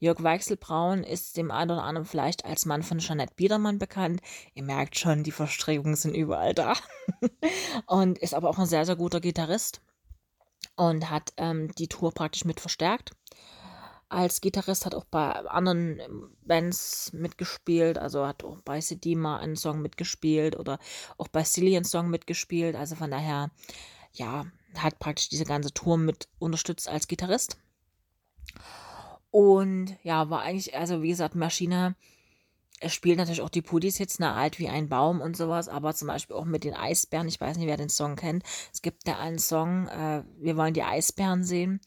[0.00, 4.20] Jörg Weichselbraun ist dem einen oder anderen vielleicht als Mann von Jeanette Biedermann bekannt.
[4.54, 6.74] Ihr merkt schon, die Verstrickungen sind überall da.
[7.86, 9.82] und ist aber auch ein sehr, sehr guter Gitarrist
[10.76, 13.12] und hat ähm, die Tour praktisch mit verstärkt
[14.08, 19.56] als Gitarrist, hat auch bei anderen ähm, Bands mitgespielt, also hat auch bei Sedima einen
[19.56, 20.78] Song mitgespielt oder
[21.18, 22.76] auch bei Silly einen Song mitgespielt.
[22.76, 23.50] Also von daher,
[24.12, 27.58] ja, hat praktisch diese ganze Tour mit unterstützt als Gitarrist.
[29.30, 31.94] Und ja, war eigentlich, also wie gesagt, Maschine.
[32.80, 35.94] Es spielt natürlich auch die Pudis jetzt, eine alt wie ein Baum und sowas, aber
[35.94, 37.26] zum Beispiel auch mit den Eisbären.
[37.26, 38.44] Ich weiß nicht, wer den Song kennt.
[38.72, 41.80] Es gibt da einen Song, äh, wir wollen die Eisbären sehen.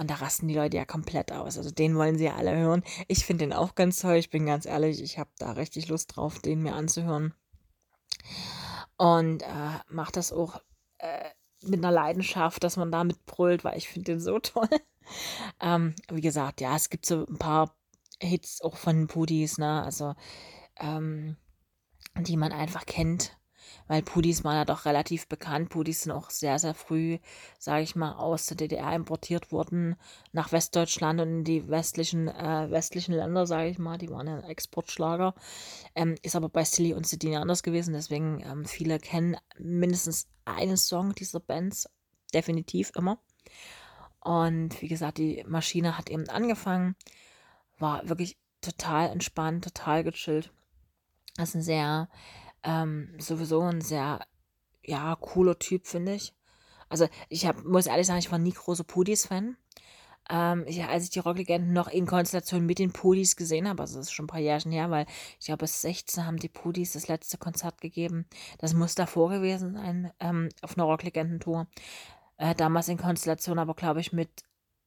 [0.00, 1.58] Und da rasten die Leute ja komplett aus.
[1.58, 2.82] Also den wollen sie ja alle hören.
[3.06, 4.14] Ich finde den auch ganz toll.
[4.14, 7.34] Ich bin ganz ehrlich, ich habe da richtig Lust drauf, den mir anzuhören.
[8.96, 10.62] Und äh, macht das auch
[10.96, 11.28] äh,
[11.60, 14.70] mit einer Leidenschaft, dass man damit brüllt, weil ich finde den so toll.
[15.60, 17.76] ähm, wie gesagt, ja, es gibt so ein paar
[18.22, 19.82] Hits auch von Pudis, ne?
[19.82, 20.14] Also,
[20.76, 21.36] ähm,
[22.16, 23.38] die man einfach kennt
[23.90, 25.68] weil Pudis waren ja doch relativ bekannt.
[25.68, 27.18] Pudis sind auch sehr, sehr früh,
[27.58, 29.96] sage ich mal, aus der DDR importiert worden
[30.30, 33.98] nach Westdeutschland und in die westlichen, äh, westlichen Länder, sage ich mal.
[33.98, 35.34] Die waren ja ein Exportschlager.
[35.96, 37.92] Ähm, ist aber bei Silly und Sidini anders gewesen.
[37.92, 41.90] Deswegen ähm, viele kennen mindestens einen Song dieser Bands.
[42.32, 43.18] Definitiv immer.
[44.20, 46.94] Und wie gesagt, die Maschine hat eben angefangen.
[47.80, 50.52] War wirklich total entspannt, total gechillt.
[51.34, 52.08] Das ist ein sehr
[52.62, 54.20] ähm, sowieso ein sehr,
[54.84, 56.34] ja, cooler Typ, finde ich.
[56.88, 59.56] Also ich hab, muss ehrlich sagen, ich war nie großer Pudis-Fan.
[60.28, 64.06] Ähm, als ich die Rocklegenden noch in Konstellation mit den Pudis gesehen habe, also das
[64.06, 65.06] ist schon ein paar Jahre her, weil
[65.40, 68.26] ich glaube, bis 16 haben die Pudis das letzte Konzert gegeben.
[68.58, 71.66] Das muss davor gewesen sein, ähm, auf einer Rocklegendentour.
[72.36, 74.30] Äh, damals in Konstellation, aber glaube ich mit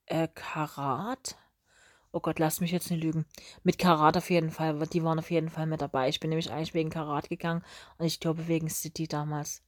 [0.06, 1.38] äh, Karat
[2.16, 3.26] Oh Gott, lass mich jetzt nicht lügen.
[3.64, 4.78] Mit Karat auf jeden Fall.
[4.94, 6.10] Die waren auf jeden Fall mit dabei.
[6.10, 7.64] Ich bin nämlich eigentlich wegen Karat gegangen
[7.98, 9.64] und ich glaube wegen City damals.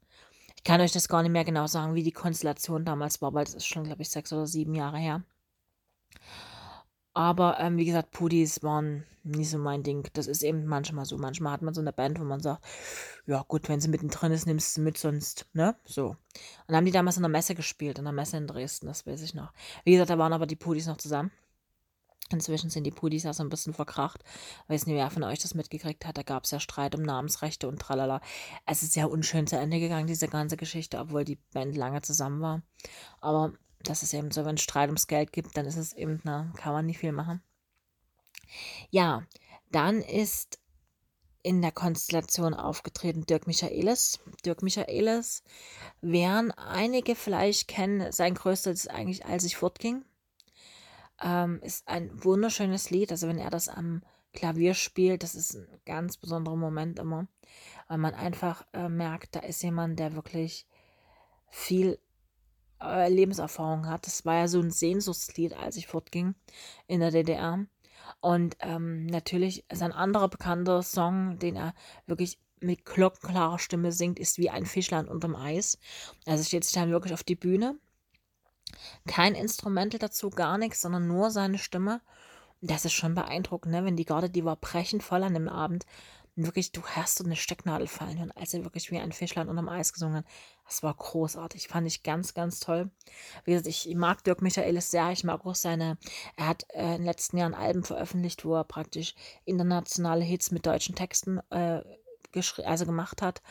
[0.55, 3.45] Ich kann euch das gar nicht mehr genau sagen, wie die Konstellation damals war, weil
[3.45, 5.23] es ist schon, glaube ich, sechs oder sieben Jahre her.
[7.15, 10.07] Aber ähm, wie gesagt, Pudis waren nie so mein Ding.
[10.13, 11.17] Das ist eben manchmal so.
[11.17, 12.63] Manchmal hat man so eine Band, wo man sagt,
[13.25, 15.75] ja gut, wenn sie mittendrin ist, nimmst du mit, sonst, ne?
[15.85, 16.09] So.
[16.09, 16.17] Und
[16.67, 19.23] dann haben die damals in der Messe gespielt, in der Messe in Dresden, das weiß
[19.23, 19.51] ich noch.
[19.83, 21.31] Wie gesagt, da waren aber die Pudis noch zusammen.
[22.31, 24.23] Inzwischen sind die Pudis ja so ein bisschen verkracht.
[24.67, 26.17] Weiß nicht, wer von euch das mitgekriegt hat.
[26.17, 28.19] Da gab es ja Streit um Namensrechte und tralala.
[28.65, 32.41] Es ist ja unschön zu Ende gegangen, diese ganze Geschichte, obwohl die Band lange zusammen
[32.41, 32.61] war.
[33.21, 36.19] Aber das ist eben so, wenn es Streit ums Geld gibt, dann ist es eben,
[36.23, 37.43] na, kann man nicht viel machen.
[38.89, 39.23] Ja,
[39.71, 40.59] dann ist
[41.43, 44.19] in der Konstellation aufgetreten Dirk Michaelis.
[44.43, 45.43] Dirk Michaelis
[46.01, 48.11] werden einige vielleicht kennen.
[48.11, 50.03] Sein größtes ist eigentlich, als ich fortging.
[51.21, 53.11] Ähm, ist ein wunderschönes Lied.
[53.11, 57.27] Also wenn er das am Klavier spielt, das ist ein ganz besonderer Moment immer,
[57.87, 60.67] weil man einfach äh, merkt, da ist jemand, der wirklich
[61.49, 61.99] viel
[62.81, 64.05] äh, Lebenserfahrung hat.
[64.05, 66.35] Das war ja so ein Sehnsuchtslied, als ich fortging
[66.87, 67.65] in der DDR.
[68.19, 71.73] Und ähm, natürlich ist ein anderer bekannter Song, den er
[72.05, 75.79] wirklich mit glockenklarer Stimme singt, ist wie ein Fischlein unterm Eis.
[76.25, 77.77] Also steht sich dann wirklich auf die Bühne
[79.07, 82.01] Kein Instrumental dazu, gar nichts, sondern nur seine Stimme.
[82.61, 83.85] Und das ist schon beeindruckend, ne?
[83.85, 85.85] wenn die Garde, die war brechend voll an dem Abend.
[86.35, 89.47] Und wirklich, du hast so eine Stecknadel fallen hören, als er wirklich wie ein Fischlein
[89.47, 90.25] unterm Eis gesungen hat.
[90.65, 92.89] Das war großartig, fand ich ganz, ganz toll.
[93.45, 95.97] Wie gesagt, ich mag Dirk Michaelis sehr, ich mag auch seine,
[96.35, 100.65] er hat äh, in den letzten Jahren Alben veröffentlicht, wo er praktisch internationale Hits mit
[100.65, 101.81] deutschen Texten äh,
[102.65, 103.41] also gemacht hat.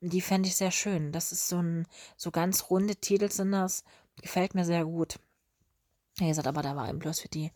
[0.00, 1.10] Die fände ich sehr schön.
[1.10, 3.82] Das ist so ein, so ganz runde Titel sind das.
[4.22, 5.18] Gefällt mir sehr gut.
[6.16, 7.52] Wie gesagt, aber da war eben bloß für die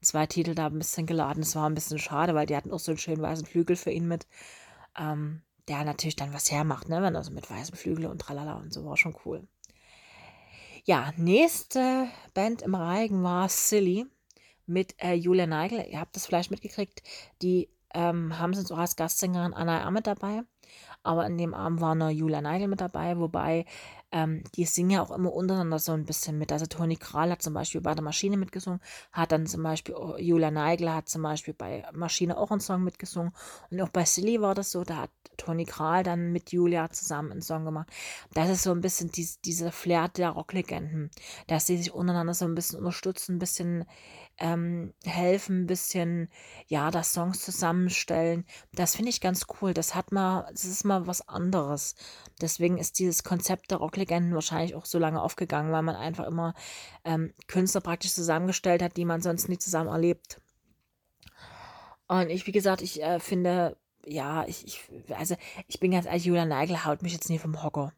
[0.00, 1.42] zwei Titel da ein bisschen geladen.
[1.42, 3.90] Das war ein bisschen schade, weil die hatten auch so einen schönen weißen Flügel für
[3.90, 4.26] ihn mit.
[4.98, 7.02] Ähm, der natürlich dann was hermacht, ne?
[7.02, 9.46] Wenn er so mit weißem Flügel und tralala und so war schon cool.
[10.84, 14.06] Ja, nächste Band im Reigen war Silly
[14.66, 15.84] mit äh, Julia Neigel.
[15.90, 17.02] Ihr habt das vielleicht mitgekriegt.
[17.42, 20.42] Die ähm, haben sie auch als Gastsängerin Anna Ahmed dabei.
[21.02, 23.66] Aber in dem Abend war noch Julia Neigel mit dabei, wobei
[24.10, 26.52] ähm, die singen ja auch immer untereinander so ein bisschen mit.
[26.52, 28.80] Also Toni Kral hat zum Beispiel bei der Maschine mitgesungen,
[29.12, 33.32] hat dann zum Beispiel Julia Neigel hat zum Beispiel bei Maschine auch einen Song mitgesungen.
[33.70, 37.32] Und auch bei Silly war das so, da hat Toni Kral dann mit Julia zusammen
[37.32, 37.88] einen Song gemacht.
[38.34, 41.10] Das ist so ein bisschen dies, diese Flair der Rocklegenden,
[41.46, 43.84] dass sie sich untereinander so ein bisschen unterstützen, ein bisschen
[44.38, 46.28] ähm, helfen, ein bisschen,
[46.66, 48.44] ja, das Songs zusammenstellen.
[48.72, 49.74] Das finde ich ganz cool.
[49.74, 51.96] Das hat mal, das ist mal was anderes.
[52.40, 56.54] Deswegen ist dieses Konzept der Rocklegenden wahrscheinlich auch so lange aufgegangen, weil man einfach immer
[57.04, 60.40] ähm, Künstler praktisch zusammengestellt hat, die man sonst nie zusammen erlebt.
[62.06, 64.80] Und ich, wie gesagt, ich äh, finde, ja, ich, ich,
[65.14, 67.92] also ich bin ganz ehrlich, Julia Neigel haut mich jetzt nie vom Hocker.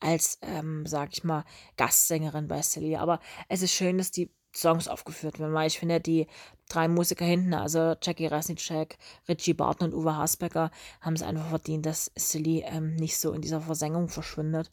[0.00, 1.44] Als, ähm, sag ich mal,
[1.76, 3.00] Gastsängerin bei Celia.
[3.00, 6.26] Aber es ist schön, dass die Songs aufgeführt werden, weil ich finde, die
[6.68, 8.96] drei Musiker hinten, also Jackie Rasnicek,
[9.28, 13.42] Richie Barton und Uwe Hasbecker, haben es einfach verdient, dass Silly ähm, nicht so in
[13.42, 14.70] dieser Versenkung verschwindet.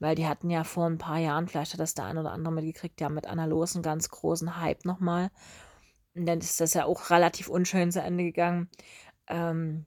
[0.00, 2.52] Weil die hatten ja vor ein paar Jahren, vielleicht hat das der ein oder andere
[2.52, 5.30] mitgekriegt, ja mit Anna Los einen ganz großen Hype nochmal.
[6.14, 8.68] Und dann ist das ja auch relativ unschön zu Ende gegangen.
[9.28, 9.86] Ähm,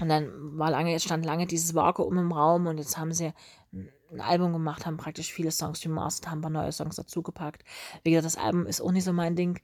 [0.00, 3.32] und dann war lange, jetzt stand lange dieses Vakuum im Raum und jetzt haben sie
[3.72, 7.64] ein Album gemacht, haben praktisch viele Songs remastert, haben ein paar neue Songs dazugepackt.
[8.02, 9.60] Wie gesagt, das Album ist auch nicht so mein Ding,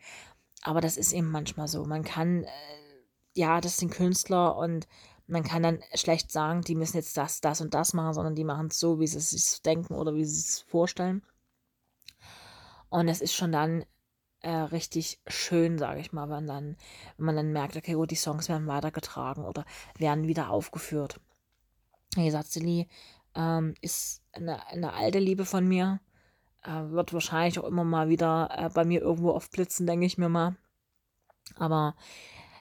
[0.63, 1.85] aber das ist eben manchmal so.
[1.85, 2.49] Man kann, äh,
[3.35, 4.87] ja, das sind Künstler und
[5.27, 8.45] man kann dann schlecht sagen, die müssen jetzt das, das und das machen, sondern die
[8.45, 11.23] machen es so, wie sie es sich denken oder wie sie es vorstellen.
[12.91, 13.85] Und es ist schon dann
[14.41, 16.77] äh, richtig schön, sage ich mal, wenn, dann,
[17.17, 19.65] wenn man dann merkt, okay, gut, die Songs werden weitergetragen oder
[19.97, 21.19] werden wieder aufgeführt.
[22.15, 22.89] Wie gesagt, Silly
[23.35, 26.01] ähm, ist eine, eine alte Liebe von mir.
[26.63, 30.29] Äh, wird wahrscheinlich auch immer mal wieder äh, bei mir irgendwo aufblitzen, denke ich mir
[30.29, 30.57] mal.
[31.57, 31.95] Aber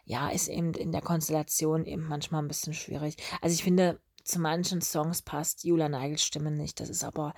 [0.05, 3.17] ja, ist eben in der Konstellation eben manchmal ein bisschen schwierig.
[3.41, 6.79] Also ich finde, zu manchen Songs passt Julia Neigels Stimme nicht.
[6.79, 7.33] Das ist aber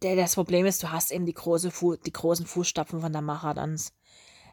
[0.00, 3.92] das Problem ist, du hast eben die, große Fu die großen Fußstapfen von der Maradons.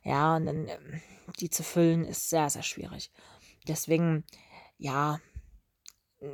[0.03, 1.01] Ja, und dann ähm,
[1.39, 3.11] die zu füllen ist sehr, sehr schwierig.
[3.67, 4.25] Deswegen,
[4.77, 5.19] ja,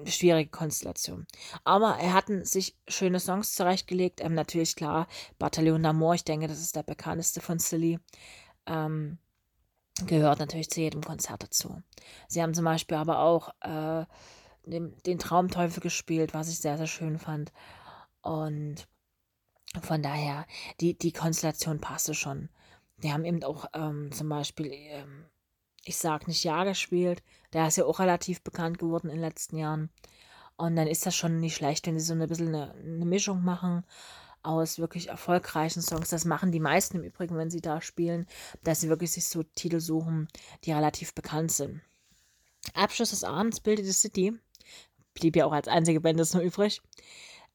[0.06, 1.28] schwierige Konstellation.
[1.64, 4.22] Aber er hatten sich schöne Songs zurechtgelegt.
[4.22, 8.00] Ähm, natürlich klar, Bataillon d'Amour, ich denke, das ist der bekannteste von Silly.
[8.66, 9.18] Ähm,
[10.06, 11.82] gehört natürlich zu jedem Konzert dazu.
[12.28, 14.06] Sie haben zum Beispiel aber auch äh,
[14.66, 17.52] den, den Traumteufel gespielt, was ich sehr, sehr schön fand.
[18.22, 18.88] Und
[19.82, 20.46] von daher,
[20.80, 22.50] die, die Konstellation passte schon.
[22.98, 25.26] Die haben eben auch ähm, zum Beispiel ähm,
[25.90, 27.24] ich sag nicht Ja gespielt.
[27.52, 29.90] Der ist ja auch relativ bekannt geworden in den letzten Jahren.
[30.56, 33.44] Und dann ist das schon nicht schlecht, wenn sie so ein bisschen eine, eine Mischung
[33.44, 33.84] machen
[34.44, 36.10] aus wirklich erfolgreichen Songs.
[36.10, 38.28] Das machen die meisten im Übrigen, wenn sie da spielen,
[38.64, 40.28] dass sie wirklich sich so Titel suchen,
[40.64, 41.82] die relativ bekannt sind.
[42.74, 44.34] Abschluss des Abends bildete City.
[45.16, 46.82] Blieb ja auch als einzige Band das nur übrig.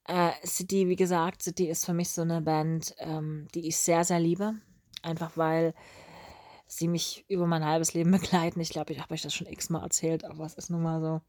[0.06, 4.04] Äh, City, wie gesagt, City ist für mich so eine Band, ähm, die ich sehr,
[4.04, 4.54] sehr liebe.
[5.02, 5.74] Einfach weil
[6.66, 8.60] sie mich über mein halbes Leben begleiten.
[8.60, 11.20] Ich glaube, ich habe euch das schon x-mal erzählt, aber es ist nun mal so.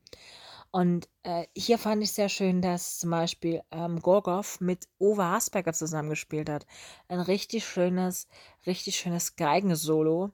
[0.72, 5.72] Und äh, hier fand ich sehr schön, dass zum Beispiel ähm, Gorgov mit Uwe Hasberger
[5.72, 6.66] zusammengespielt hat.
[7.08, 8.28] Ein richtig schönes,
[8.66, 10.32] richtig schönes Geigensolo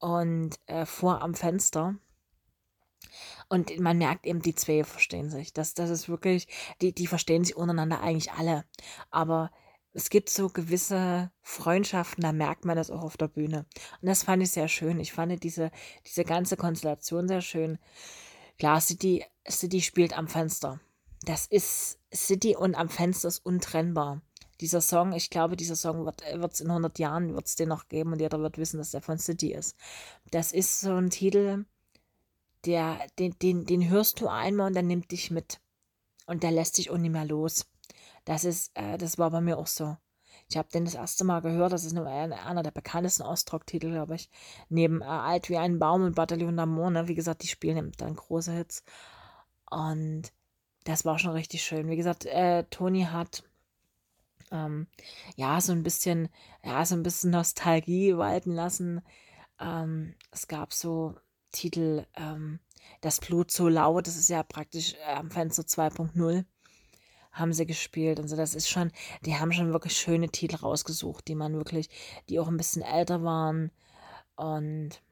[0.00, 1.94] und äh, vor am Fenster.
[3.48, 5.54] Und man merkt eben, die zwei verstehen sich.
[5.54, 6.46] Das, das ist wirklich,
[6.82, 8.64] die, die verstehen sich untereinander eigentlich alle.
[9.10, 9.50] Aber
[9.94, 13.64] es gibt so gewisse Freundschaften, da merkt man das auch auf der Bühne.
[14.02, 14.98] Und das fand ich sehr schön.
[14.98, 15.70] Ich fand diese,
[16.04, 17.78] diese ganze Konstellation sehr schön.
[18.58, 20.80] Klar, City, City spielt am Fenster.
[21.22, 24.20] Das ist City und am Fenster ist untrennbar.
[24.60, 28.12] Dieser Song, ich glaube, dieser Song wird es in 100 Jahren wird's den noch geben
[28.12, 29.76] und jeder wird wissen, dass der von City ist.
[30.30, 31.66] Das ist so ein Titel,
[32.64, 35.60] der, den, den, den hörst du einmal und der nimmt dich mit.
[36.26, 37.66] Und der lässt dich auch nicht mehr los.
[38.24, 39.96] Das ist, äh, das war bei mir auch so.
[40.48, 41.72] Ich habe den das erste Mal gehört.
[41.72, 44.30] Das ist nur einer der bekanntesten Ostrock-Titel, glaube ich.
[44.68, 46.90] Neben äh, Alt wie ein Baum und Bataillon d'Amour.
[46.90, 47.08] Ne?
[47.08, 48.84] Wie gesagt, die spielen dann große Hits.
[49.70, 50.32] Und
[50.84, 51.88] das war schon richtig schön.
[51.88, 53.44] Wie gesagt, äh, Toni hat
[54.50, 54.86] ähm,
[55.36, 56.28] ja so ein bisschen,
[56.62, 59.02] ja, so ein bisschen Nostalgie walten lassen.
[59.58, 61.14] Ähm, es gab so
[61.52, 62.60] Titel, ähm,
[63.00, 66.44] Das Blut so laut, das ist ja praktisch äh, am Fenster 2.0
[67.34, 68.30] haben sie gespielt und.
[68.34, 68.90] Das ist schon,
[69.26, 71.88] die haben schon wirklich schöne Titel rausgesucht, die man wirklich,
[72.28, 73.70] die auch ein bisschen älter waren
[74.36, 75.02] und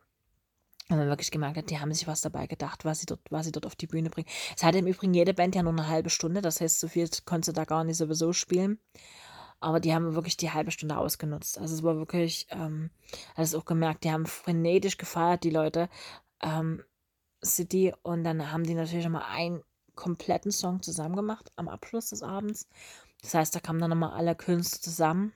[0.89, 3.47] und man wirklich gemerkt hat, die haben sich was dabei gedacht, was sie dort, was
[3.47, 4.29] sie dort auf die Bühne bringen.
[4.55, 7.09] Es hatte im Übrigen jede Band ja nur eine halbe Stunde, das heißt, so viel
[7.25, 8.79] konntest du da gar nicht sowieso spielen.
[9.61, 11.59] Aber die haben wirklich die halbe Stunde ausgenutzt.
[11.59, 12.91] Also es war wirklich, ähm,
[13.37, 15.89] hast auch gemerkt, die haben frenetisch gefeiert, die Leute,
[16.43, 16.83] ähm,
[17.45, 17.95] City.
[18.03, 19.63] Und dann haben die natürlich nochmal einen
[19.95, 22.69] kompletten Song zusammen gemacht am Abschluss des Abends.
[23.23, 25.33] Das heißt, da kamen dann nochmal alle Künstler zusammen.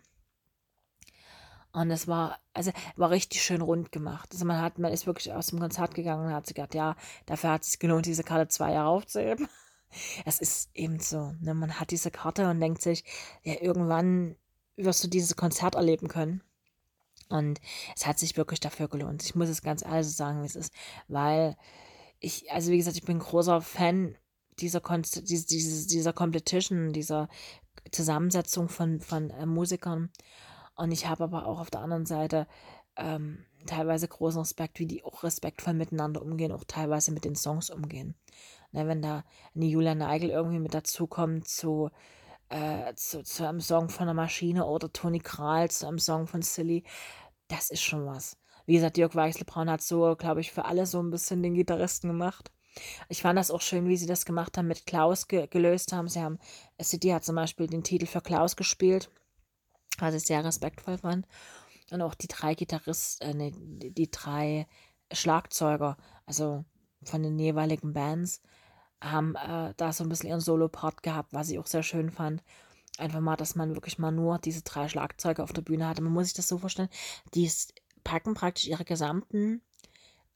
[1.73, 4.31] Und es war, also war richtig schön rund gemacht.
[4.33, 6.97] Also man hat, man ist wirklich aus dem Konzert gegangen und hat sich gedacht, ja,
[7.27, 9.49] dafür hat es sich gelohnt, diese Karte zwei Jahre aufzuheben.
[10.27, 11.33] Es ist eben so.
[11.41, 11.55] Ne?
[11.55, 13.05] Man hat diese Karte und denkt sich,
[13.45, 14.37] ja, irgendwann
[14.77, 16.43] wirst du dieses Konzert erleben können.
[17.29, 17.61] Und
[17.95, 19.23] es hat sich wirklich dafür gelohnt.
[19.23, 20.75] Ich muss es ganz ehrlich sagen, wie es ist,
[21.09, 21.57] weil
[22.21, 24.17] ich, also wie gesagt, ich bin großer Fan
[24.61, 27.29] dieser, Konst dieser, dieser Competition, dieser
[27.91, 30.11] Zusammensetzung von, von äh, Musikern.
[30.75, 32.47] Und ich habe aber auch auf der anderen Seite
[32.97, 37.71] ähm, teilweise großen Respekt, wie die auch respektvoll miteinander umgehen, auch teilweise mit den Songs
[37.71, 38.15] umgehen.
[38.73, 41.91] Ne, wenn da eine Julia Neigel irgendwie mit dazukommt zu,
[42.49, 46.43] äh, zu, zu einem Song von der Maschine oder Toni Kral zu einem Song von
[46.43, 46.85] Silly,
[47.49, 48.37] das ist schon was.
[48.67, 52.09] Wie gesagt, Dirk Weichselbraun hat so, glaube ich, für alle so ein bisschen den Gitarristen
[52.09, 52.51] gemacht.
[53.09, 56.09] Ich fand das auch schön, wie sie das gemacht haben, mit Klaus ge gelöst haben.
[56.09, 56.39] Sie haben,
[56.79, 59.11] SCD hat zum Beispiel den Titel für Klaus gespielt,
[59.99, 61.27] was ich sehr respektvoll fand.
[61.91, 63.53] Und auch die drei Gitarristen, äh,
[63.91, 64.67] die drei
[65.13, 66.65] Schlagzeuger, also
[67.05, 68.43] von den jeweiligen Bands,
[69.03, 72.43] haben äh, da so ein bisschen ihren Solo-Part gehabt, was ich auch sehr schön fand.
[72.99, 76.03] Einfach mal, dass man wirklich mal nur diese drei Schlagzeuge auf der Bühne hatte.
[76.03, 76.89] Man muss sich das so vorstellen,
[77.35, 77.51] die
[78.05, 79.63] packen praktisch ihre gesamten,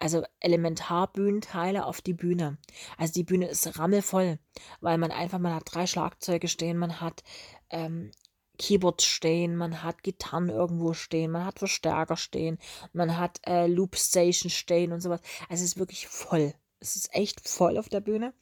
[0.00, 2.56] also Elementarbühnenteile auf die Bühne.
[2.96, 4.38] Also die Bühne ist rammelvoll,
[4.80, 7.22] weil man einfach, man hat drei Schlagzeuge stehen, man hat
[7.68, 8.10] ähm,
[8.58, 12.58] Keyboards stehen, man hat Gitarren irgendwo stehen, man hat Verstärker stehen,
[12.92, 15.20] man hat äh, Loopstation stehen und sowas.
[15.48, 16.54] Also es ist wirklich voll.
[16.80, 18.32] Es ist echt voll auf der Bühne.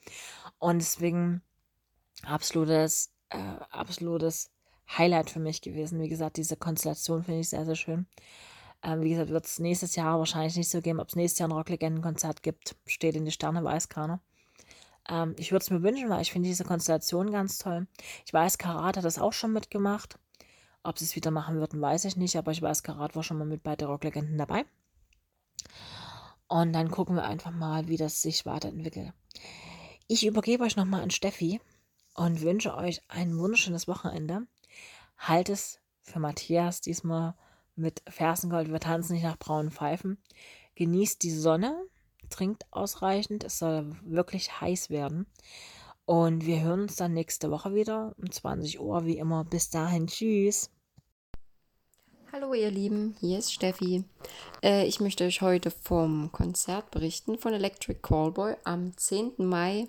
[0.58, 1.42] Und deswegen
[2.22, 3.38] absolutes, äh,
[3.70, 4.50] absolutes
[4.96, 6.00] Highlight für mich gewesen.
[6.00, 8.06] Wie gesagt, diese Konstellation finde ich sehr, sehr schön.
[8.82, 11.00] Ähm, wie gesagt, wird es nächstes Jahr wahrscheinlich nicht so geben.
[11.00, 14.20] Ob es nächstes Jahr ein Rocklegenden-Konzert gibt, steht in die Sterne, weiß keiner.
[15.08, 17.86] Ähm, ich würde es mir wünschen, weil ich finde diese Konstellation ganz toll.
[18.24, 20.18] Ich weiß, Karat hat das auch schon mitgemacht.
[20.84, 23.38] Ob sie es wieder machen würden, weiß ich nicht, aber ich weiß, Karat war schon
[23.38, 24.64] mal mit bei der Rocklegenden dabei.
[26.46, 29.12] Und dann gucken wir einfach mal, wie das sich weiterentwickelt.
[30.06, 31.60] Ich übergebe euch nochmal an Steffi
[32.14, 34.46] und wünsche euch ein wunderschönes Wochenende.
[35.18, 37.34] Halt es für Matthias diesmal
[37.78, 38.70] mit Fersengold.
[38.70, 40.18] Wir tanzen nicht nach braunen Pfeifen.
[40.74, 41.74] Genießt die Sonne,
[42.30, 43.44] trinkt ausreichend.
[43.44, 45.26] Es soll wirklich heiß werden.
[46.04, 49.44] Und wir hören uns dann nächste Woche wieder um 20 Uhr, wie immer.
[49.44, 50.70] Bis dahin, tschüss.
[52.32, 54.04] Hallo ihr Lieben, hier ist Steffi.
[54.62, 59.32] Äh, ich möchte euch heute vom Konzert berichten von Electric Callboy am 10.
[59.38, 59.88] Mai.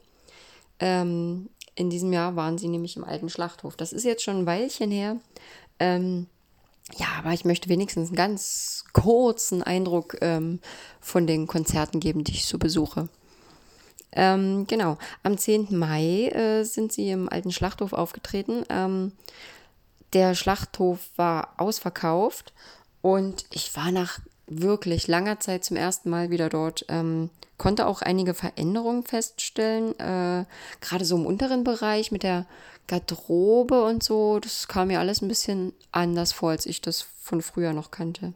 [0.80, 3.76] Ähm, in diesem Jahr waren sie nämlich im alten Schlachthof.
[3.76, 5.18] Das ist jetzt schon ein Weilchen her.
[5.80, 6.28] Ähm,
[6.98, 10.60] ja, aber ich möchte wenigstens einen ganz kurzen Eindruck ähm,
[11.00, 13.08] von den Konzerten geben, die ich so besuche.
[14.12, 15.78] Ähm, genau, am 10.
[15.78, 18.64] Mai äh, sind sie im alten Schlachthof aufgetreten.
[18.70, 19.12] Ähm,
[20.14, 22.54] der Schlachthof war ausverkauft
[23.02, 26.86] und ich war nach wirklich langer Zeit zum ersten Mal wieder dort.
[26.90, 30.46] Ähm, konnte auch einige Veränderungen feststellen, äh,
[30.82, 32.46] gerade so im unteren Bereich mit der
[32.90, 34.40] Garderobe und so.
[34.40, 38.34] Das kam mir alles ein bisschen anders vor, als ich das von früher noch kannte.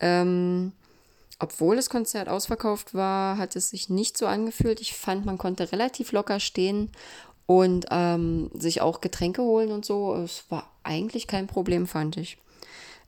[0.00, 0.72] Ähm,
[1.38, 4.80] obwohl das Konzert ausverkauft war, hat es sich nicht so angefühlt.
[4.80, 6.90] Ich fand, man konnte relativ locker stehen
[7.46, 10.14] und ähm, sich auch Getränke holen und so.
[10.14, 12.36] Es war eigentlich kein Problem, fand ich.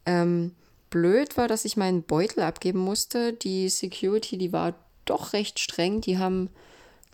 [0.07, 0.55] Ähm,
[0.91, 3.33] blöd war, dass ich meinen Beutel abgeben musste.
[3.33, 6.01] Die Security, die war doch recht streng.
[6.01, 6.51] Die haben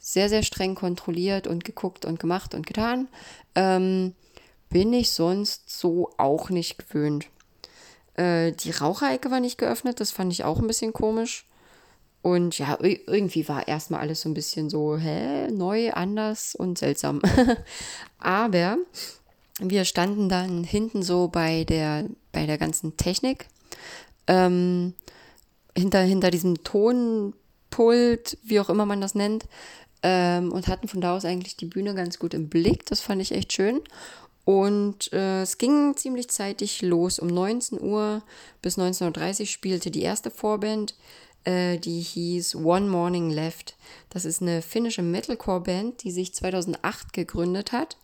[0.01, 3.09] sehr, sehr streng kontrolliert und geguckt und gemacht und getan.
[3.55, 4.15] Ähm,
[4.71, 7.27] bin ich sonst so auch nicht gewöhnt.
[8.15, 11.47] Äh, die Raucherecke war nicht geöffnet, das fand ich auch ein bisschen komisch.
[12.21, 17.23] Und ja, irgendwie war erstmal alles so ein bisschen so, hä, neu, anders und seltsam.
[18.19, 18.77] Aber
[19.61, 23.47] wir standen dann hinten so bei der, bei der ganzen Technik,
[24.27, 24.95] ähm,
[25.77, 29.47] hinter, hinter diesem Tonpult, wie auch immer man das nennt,
[30.03, 32.87] ähm, und hatten von da aus eigentlich die Bühne ganz gut im Blick.
[32.87, 33.81] Das fand ich echt schön.
[34.45, 37.19] Und äh, es ging ziemlich zeitig los.
[37.19, 38.23] Um 19 Uhr
[38.63, 40.95] bis 19.30 Uhr spielte die erste Vorband,
[41.45, 43.77] äh, die hieß One Morning Left.
[44.11, 47.99] Das ist eine finnische Metalcore-Band, die sich 2008 gegründet hat.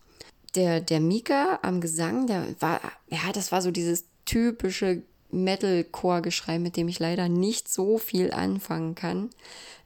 [0.54, 6.76] Der, der Mika am Gesang, der war, ja, das war so dieses typische Metalcore-Geschrei, mit
[6.76, 9.30] dem ich leider nicht so viel anfangen kann.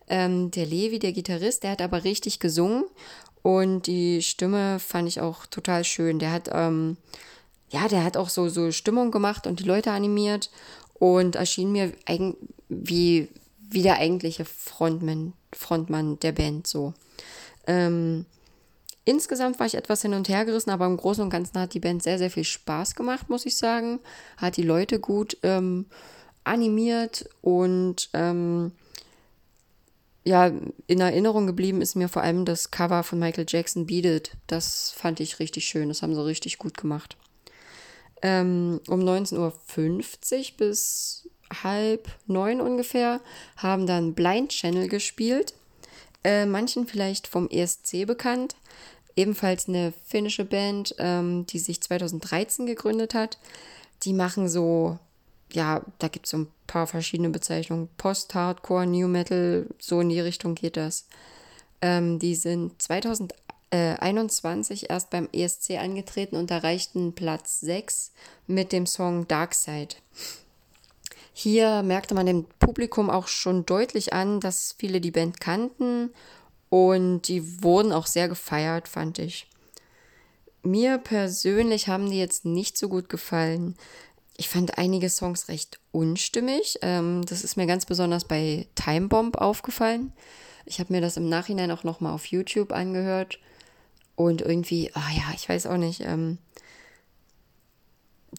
[0.08, 2.84] Ähm, der Levi, der Gitarrist, der hat aber richtig gesungen
[3.42, 6.18] und die Stimme fand ich auch total schön.
[6.18, 6.96] Der hat, ähm,
[7.70, 10.50] ja, der hat auch so, so Stimmung gemacht und die Leute animiert
[10.94, 11.92] und erschien mir
[12.68, 13.28] wie,
[13.70, 16.94] wie der eigentliche Frontman, Frontmann der Band so.
[17.66, 18.26] Ähm,
[19.04, 21.80] insgesamt war ich etwas hin und her gerissen, aber im Großen und Ganzen hat die
[21.80, 24.00] Band sehr, sehr viel Spaß gemacht, muss ich sagen.
[24.36, 25.86] Hat die Leute gut ähm,
[26.44, 28.72] animiert und ähm,
[30.28, 30.52] ja,
[30.86, 34.30] in Erinnerung geblieben ist mir vor allem das Cover von Michael Jackson Beat It.
[34.46, 35.88] Das fand ich richtig schön.
[35.88, 37.16] Das haben sie richtig gut gemacht.
[38.20, 41.30] Ähm, um 19.50 Uhr bis
[41.62, 43.22] halb neun ungefähr
[43.56, 45.54] haben dann Blind Channel gespielt.
[46.22, 48.54] Äh, manchen vielleicht vom ESC bekannt.
[49.16, 53.38] Ebenfalls eine finnische Band, ähm, die sich 2013 gegründet hat.
[54.02, 54.98] Die machen so
[55.52, 57.88] ja, da gibt es so ein paar verschiedene Bezeichnungen.
[57.96, 61.08] Post-Hardcore, New Metal, so in die Richtung geht das.
[61.82, 68.12] Ähm, die sind 2021 erst beim ESC angetreten und erreichten Platz 6
[68.46, 69.96] mit dem Song Dark Side.
[71.32, 76.10] Hier merkte man dem Publikum auch schon deutlich an, dass viele die Band kannten
[76.68, 79.46] und die wurden auch sehr gefeiert, fand ich.
[80.62, 83.76] Mir persönlich haben die jetzt nicht so gut gefallen.
[84.40, 86.78] Ich fand einige Songs recht unstimmig.
[86.82, 90.12] Ähm, das ist mir ganz besonders bei Time Bomb aufgefallen.
[90.64, 93.40] Ich habe mir das im Nachhinein auch nochmal auf YouTube angehört.
[94.14, 96.02] Und irgendwie, ah ja, ich weiß auch nicht.
[96.02, 96.38] Ähm,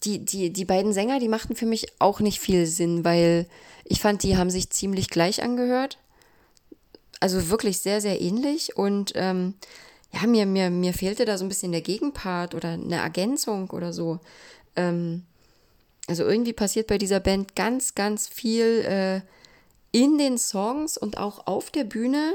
[0.05, 3.45] die, die, die beiden Sänger, die machten für mich auch nicht viel Sinn, weil
[3.83, 5.97] ich fand, die haben sich ziemlich gleich angehört.
[7.19, 8.77] Also wirklich sehr, sehr ähnlich.
[8.77, 9.55] Und ähm,
[10.13, 13.91] ja, mir, mir, mir fehlte da so ein bisschen der Gegenpart oder eine Ergänzung oder
[13.91, 14.21] so.
[14.77, 15.25] Ähm,
[16.09, 19.21] also irgendwie passiert bei dieser Band ganz, ganz viel äh,
[19.91, 22.33] in den Songs und auch auf der Bühne,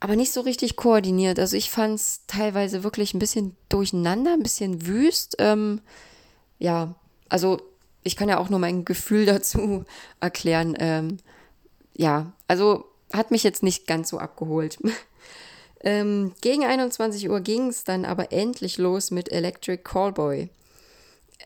[0.00, 1.38] aber nicht so richtig koordiniert.
[1.38, 5.36] Also ich fand es teilweise wirklich ein bisschen durcheinander, ein bisschen wüst.
[5.38, 5.80] Ähm,
[6.58, 6.96] ja,
[7.28, 7.60] also
[8.02, 9.84] ich kann ja auch nur mein Gefühl dazu
[10.20, 10.76] erklären.
[10.80, 11.18] Ähm,
[11.96, 14.78] ja, also hat mich jetzt nicht ganz so abgeholt.
[15.82, 20.50] ähm, gegen 21 Uhr ging es dann aber endlich los mit Electric Callboy.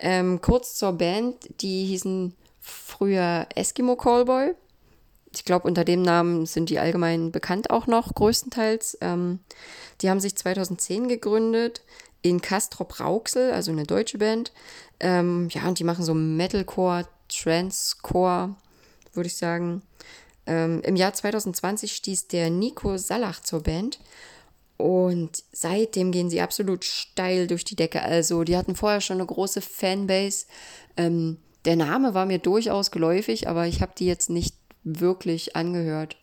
[0.00, 4.54] Ähm, kurz zur Band, die hießen früher Eskimo Callboy.
[5.34, 8.98] Ich glaube, unter dem Namen sind die allgemein bekannt auch noch, größtenteils.
[9.00, 9.40] Ähm,
[10.00, 11.82] die haben sich 2010 gegründet
[12.22, 14.52] in Castrop Rauxel, also eine deutsche Band.
[14.98, 18.54] Ähm, ja, und die machen so Metalcore, Transcore,
[19.12, 19.82] würde ich sagen.
[20.46, 23.98] Ähm, Im Jahr 2020 stieß der Nico Salach zur Band.
[24.76, 28.02] Und seitdem gehen sie absolut steil durch die Decke.
[28.02, 30.46] Also, die hatten vorher schon eine große Fanbase.
[30.96, 34.54] Ähm, der Name war mir durchaus geläufig, aber ich habe die jetzt nicht
[34.84, 36.16] wirklich angehört.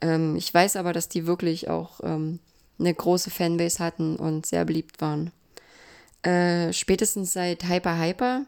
[0.00, 2.38] Ähm, ich weiß aber, dass die wirklich auch ähm,
[2.78, 5.32] eine große Fanbase hatten und sehr beliebt waren.
[6.22, 8.44] Äh, spätestens seit Hyper Hyper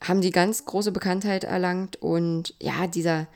[0.00, 3.26] haben die ganz große Bekanntheit erlangt und ja, dieser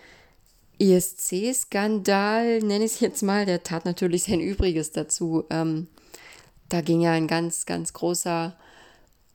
[0.81, 5.45] ESC-Skandal, nenne ich es jetzt mal, der tat natürlich sein Übriges dazu.
[5.51, 5.89] Ähm,
[6.69, 8.57] da ging ja ein ganz, ganz großer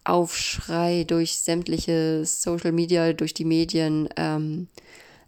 [0.03, 4.09] Aufschrei durch sämtliche Social Media, durch die Medien.
[4.17, 4.67] Ähm,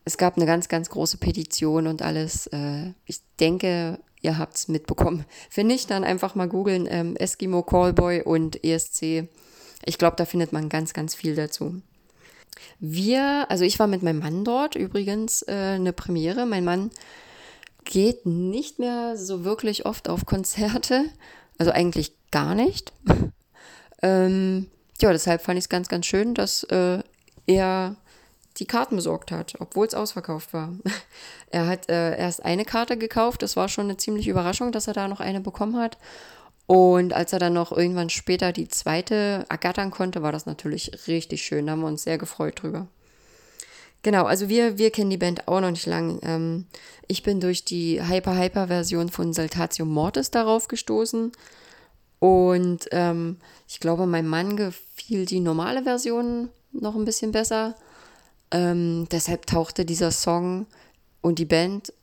[0.05, 2.47] es gab eine ganz, ganz große Petition und alles.
[2.47, 5.26] Äh, ich denke, ihr habt es mitbekommen.
[5.53, 9.28] Wenn nicht, dann einfach mal googeln ähm, Eskimo Callboy und ESC.
[9.86, 11.82] Ich glaube, da findet man ganz, ganz viel dazu.
[12.80, 16.45] Wir, also ich war mit meinem Mann dort, übrigens äh, eine Premiere.
[16.45, 16.91] Mein Mann
[17.84, 21.05] geht nicht mehr so wirklich oft auf Konzerte,
[21.58, 22.93] also eigentlich gar nicht.
[24.01, 24.68] ähm,
[25.01, 26.99] ja, deshalb fand ich es ganz, ganz schön, dass äh,
[27.45, 27.95] er
[28.58, 30.74] die Karten besorgt hat, obwohl es ausverkauft war.
[31.51, 34.93] er hat äh, erst eine Karte gekauft, das war schon eine ziemliche Überraschung, dass er
[34.93, 35.97] da noch eine bekommen hat.
[36.68, 41.41] Und als er dann noch irgendwann später die zweite ergattern konnte, war das natürlich richtig
[41.41, 41.65] schön.
[41.65, 42.88] Da haben wir uns sehr gefreut drüber.
[44.03, 46.20] Genau, also wir, wir kennen die Band auch noch nicht lang.
[46.24, 46.65] Ähm,
[47.07, 51.32] ich bin durch die Hyper-Hyper-Version von Saltatio Mortis darauf gestoßen.
[52.20, 53.38] Und ähm,
[53.68, 57.76] ich glaube, meinem Mann gefiel die normale Version noch ein bisschen besser.
[58.51, 60.68] Ähm, deshalb tauchte dieser Song
[61.22, 61.93] und die Band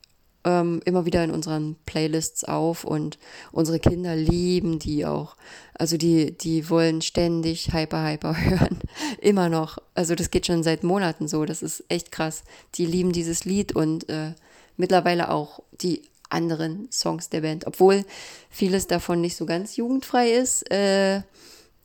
[0.44, 3.18] ähm, immer wieder in unseren Playlists auf und
[3.52, 5.36] unsere Kinder lieben die auch.
[5.74, 8.78] Also die, die wollen ständig Hyper Hyper hören.
[9.20, 9.78] immer noch.
[9.94, 11.44] Also das geht schon seit Monaten so.
[11.44, 12.44] Das ist echt krass.
[12.74, 14.34] Die lieben dieses Lied und äh,
[14.76, 18.04] mittlerweile auch die anderen Songs der Band, obwohl
[18.50, 20.70] vieles davon nicht so ganz jugendfrei ist.
[20.70, 21.22] Äh,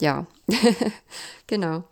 [0.01, 0.27] ja,
[1.47, 1.83] genau.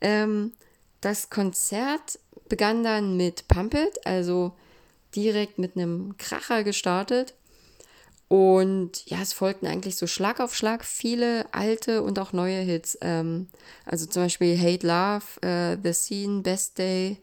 [0.00, 0.52] Ähm,
[1.00, 2.18] das Konzert
[2.48, 4.52] begann dann mit Pump It, also
[5.14, 7.34] direkt mit einem Kracher gestartet.
[8.28, 12.98] Und ja, es folgten eigentlich so Schlag auf Schlag viele alte und auch neue Hits.
[13.00, 13.48] Ähm,
[13.84, 17.18] also zum Beispiel Hate Love, äh, The Scene, Best Day,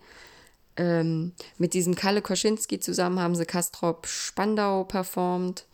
[0.78, 5.66] ähm, mit diesem Kalle Koschinski zusammen haben sie Kastrop Spandau performt.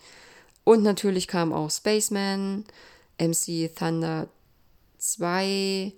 [0.64, 2.66] Und natürlich kam auch Spaceman,
[3.20, 4.28] MC Thunder
[4.98, 5.94] 2.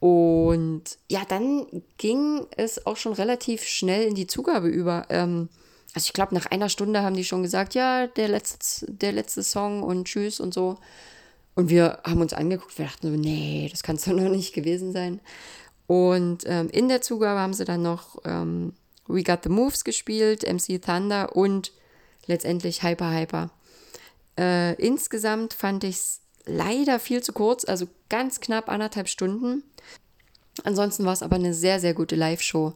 [0.00, 1.66] Und ja, dann
[1.98, 5.06] ging es auch schon relativ schnell in die Zugabe über.
[5.10, 5.50] Ähm,
[5.94, 9.42] also ich glaube, nach einer Stunde haben die schon gesagt, ja, der letzte, der letzte
[9.42, 10.78] Song und tschüss und so.
[11.54, 14.54] Und wir haben uns angeguckt, wir dachten so, nee, das kann es doch noch nicht
[14.54, 15.20] gewesen sein.
[15.86, 18.72] Und ähm, in der Zugabe haben sie dann noch ähm,
[19.06, 21.72] We Got the Moves gespielt, MC Thunder und
[22.26, 23.50] letztendlich Hyper Hyper.
[24.38, 29.62] Äh, insgesamt fand ich es leider viel zu kurz, also ganz knapp anderthalb Stunden.
[30.64, 32.74] Ansonsten war es aber eine sehr, sehr gute Live-Show.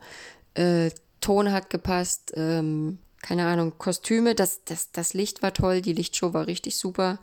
[0.55, 0.91] Äh,
[1.21, 6.35] Ton hat gepasst, ähm, keine Ahnung, Kostüme, das, das, das Licht war toll, die Lichtshow
[6.35, 7.19] war richtig super.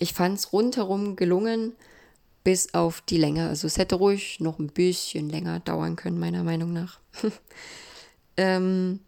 [0.00, 1.74] Ich fand es rundherum gelungen
[2.42, 3.48] bis auf die Länge.
[3.48, 6.98] Also es hätte ruhig noch ein bisschen länger dauern können, meiner Meinung nach.
[8.36, 9.00] ähm,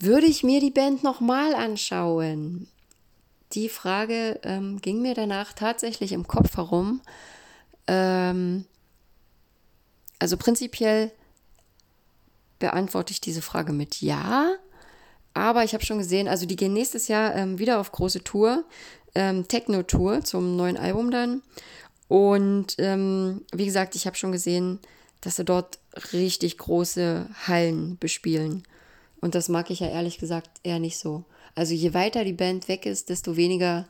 [0.00, 2.68] würde ich mir die Band nochmal anschauen?
[3.54, 7.00] Die Frage ähm, ging mir danach tatsächlich im Kopf herum.
[7.86, 8.64] Ähm,
[10.18, 11.12] also prinzipiell
[12.58, 14.54] beantworte ich diese Frage mit Ja.
[15.34, 18.64] Aber ich habe schon gesehen, also die gehen nächstes Jahr ähm, wieder auf große Tour,
[19.14, 21.42] ähm, Techno-Tour zum neuen Album dann.
[22.08, 24.78] Und ähm, wie gesagt, ich habe schon gesehen,
[25.20, 25.78] dass sie dort
[26.12, 28.62] richtig große Hallen bespielen.
[29.20, 31.24] Und das mag ich ja ehrlich gesagt eher nicht so.
[31.54, 33.86] Also je weiter die Band weg ist, desto weniger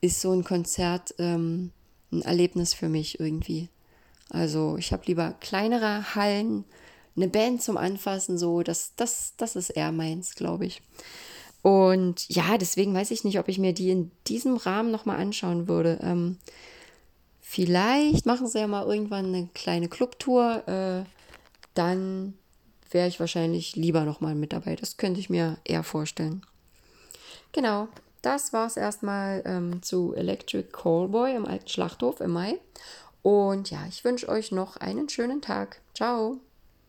[0.00, 1.72] ist so ein Konzert ähm,
[2.10, 3.68] ein Erlebnis für mich irgendwie.
[4.30, 6.64] Also ich habe lieber kleinere Hallen,
[7.16, 10.82] eine Band zum Anfassen, so, das, das, das ist eher meins, glaube ich.
[11.62, 15.68] Und ja, deswegen weiß ich nicht, ob ich mir die in diesem Rahmen nochmal anschauen
[15.68, 15.98] würde.
[16.02, 16.38] Ähm,
[17.52, 20.68] Vielleicht machen sie ja mal irgendwann eine kleine Clubtour.
[20.68, 21.04] Äh,
[21.74, 22.34] dann
[22.92, 24.76] wäre ich wahrscheinlich lieber nochmal mit dabei.
[24.76, 26.42] Das könnte ich mir eher vorstellen.
[27.52, 27.88] Genau,
[28.22, 32.58] das war es erstmal ähm, zu Electric Callboy im alten Schlachthof im Mai.
[33.22, 35.80] Und ja, ich wünsche euch noch einen schönen Tag.
[35.94, 36.38] Ciao.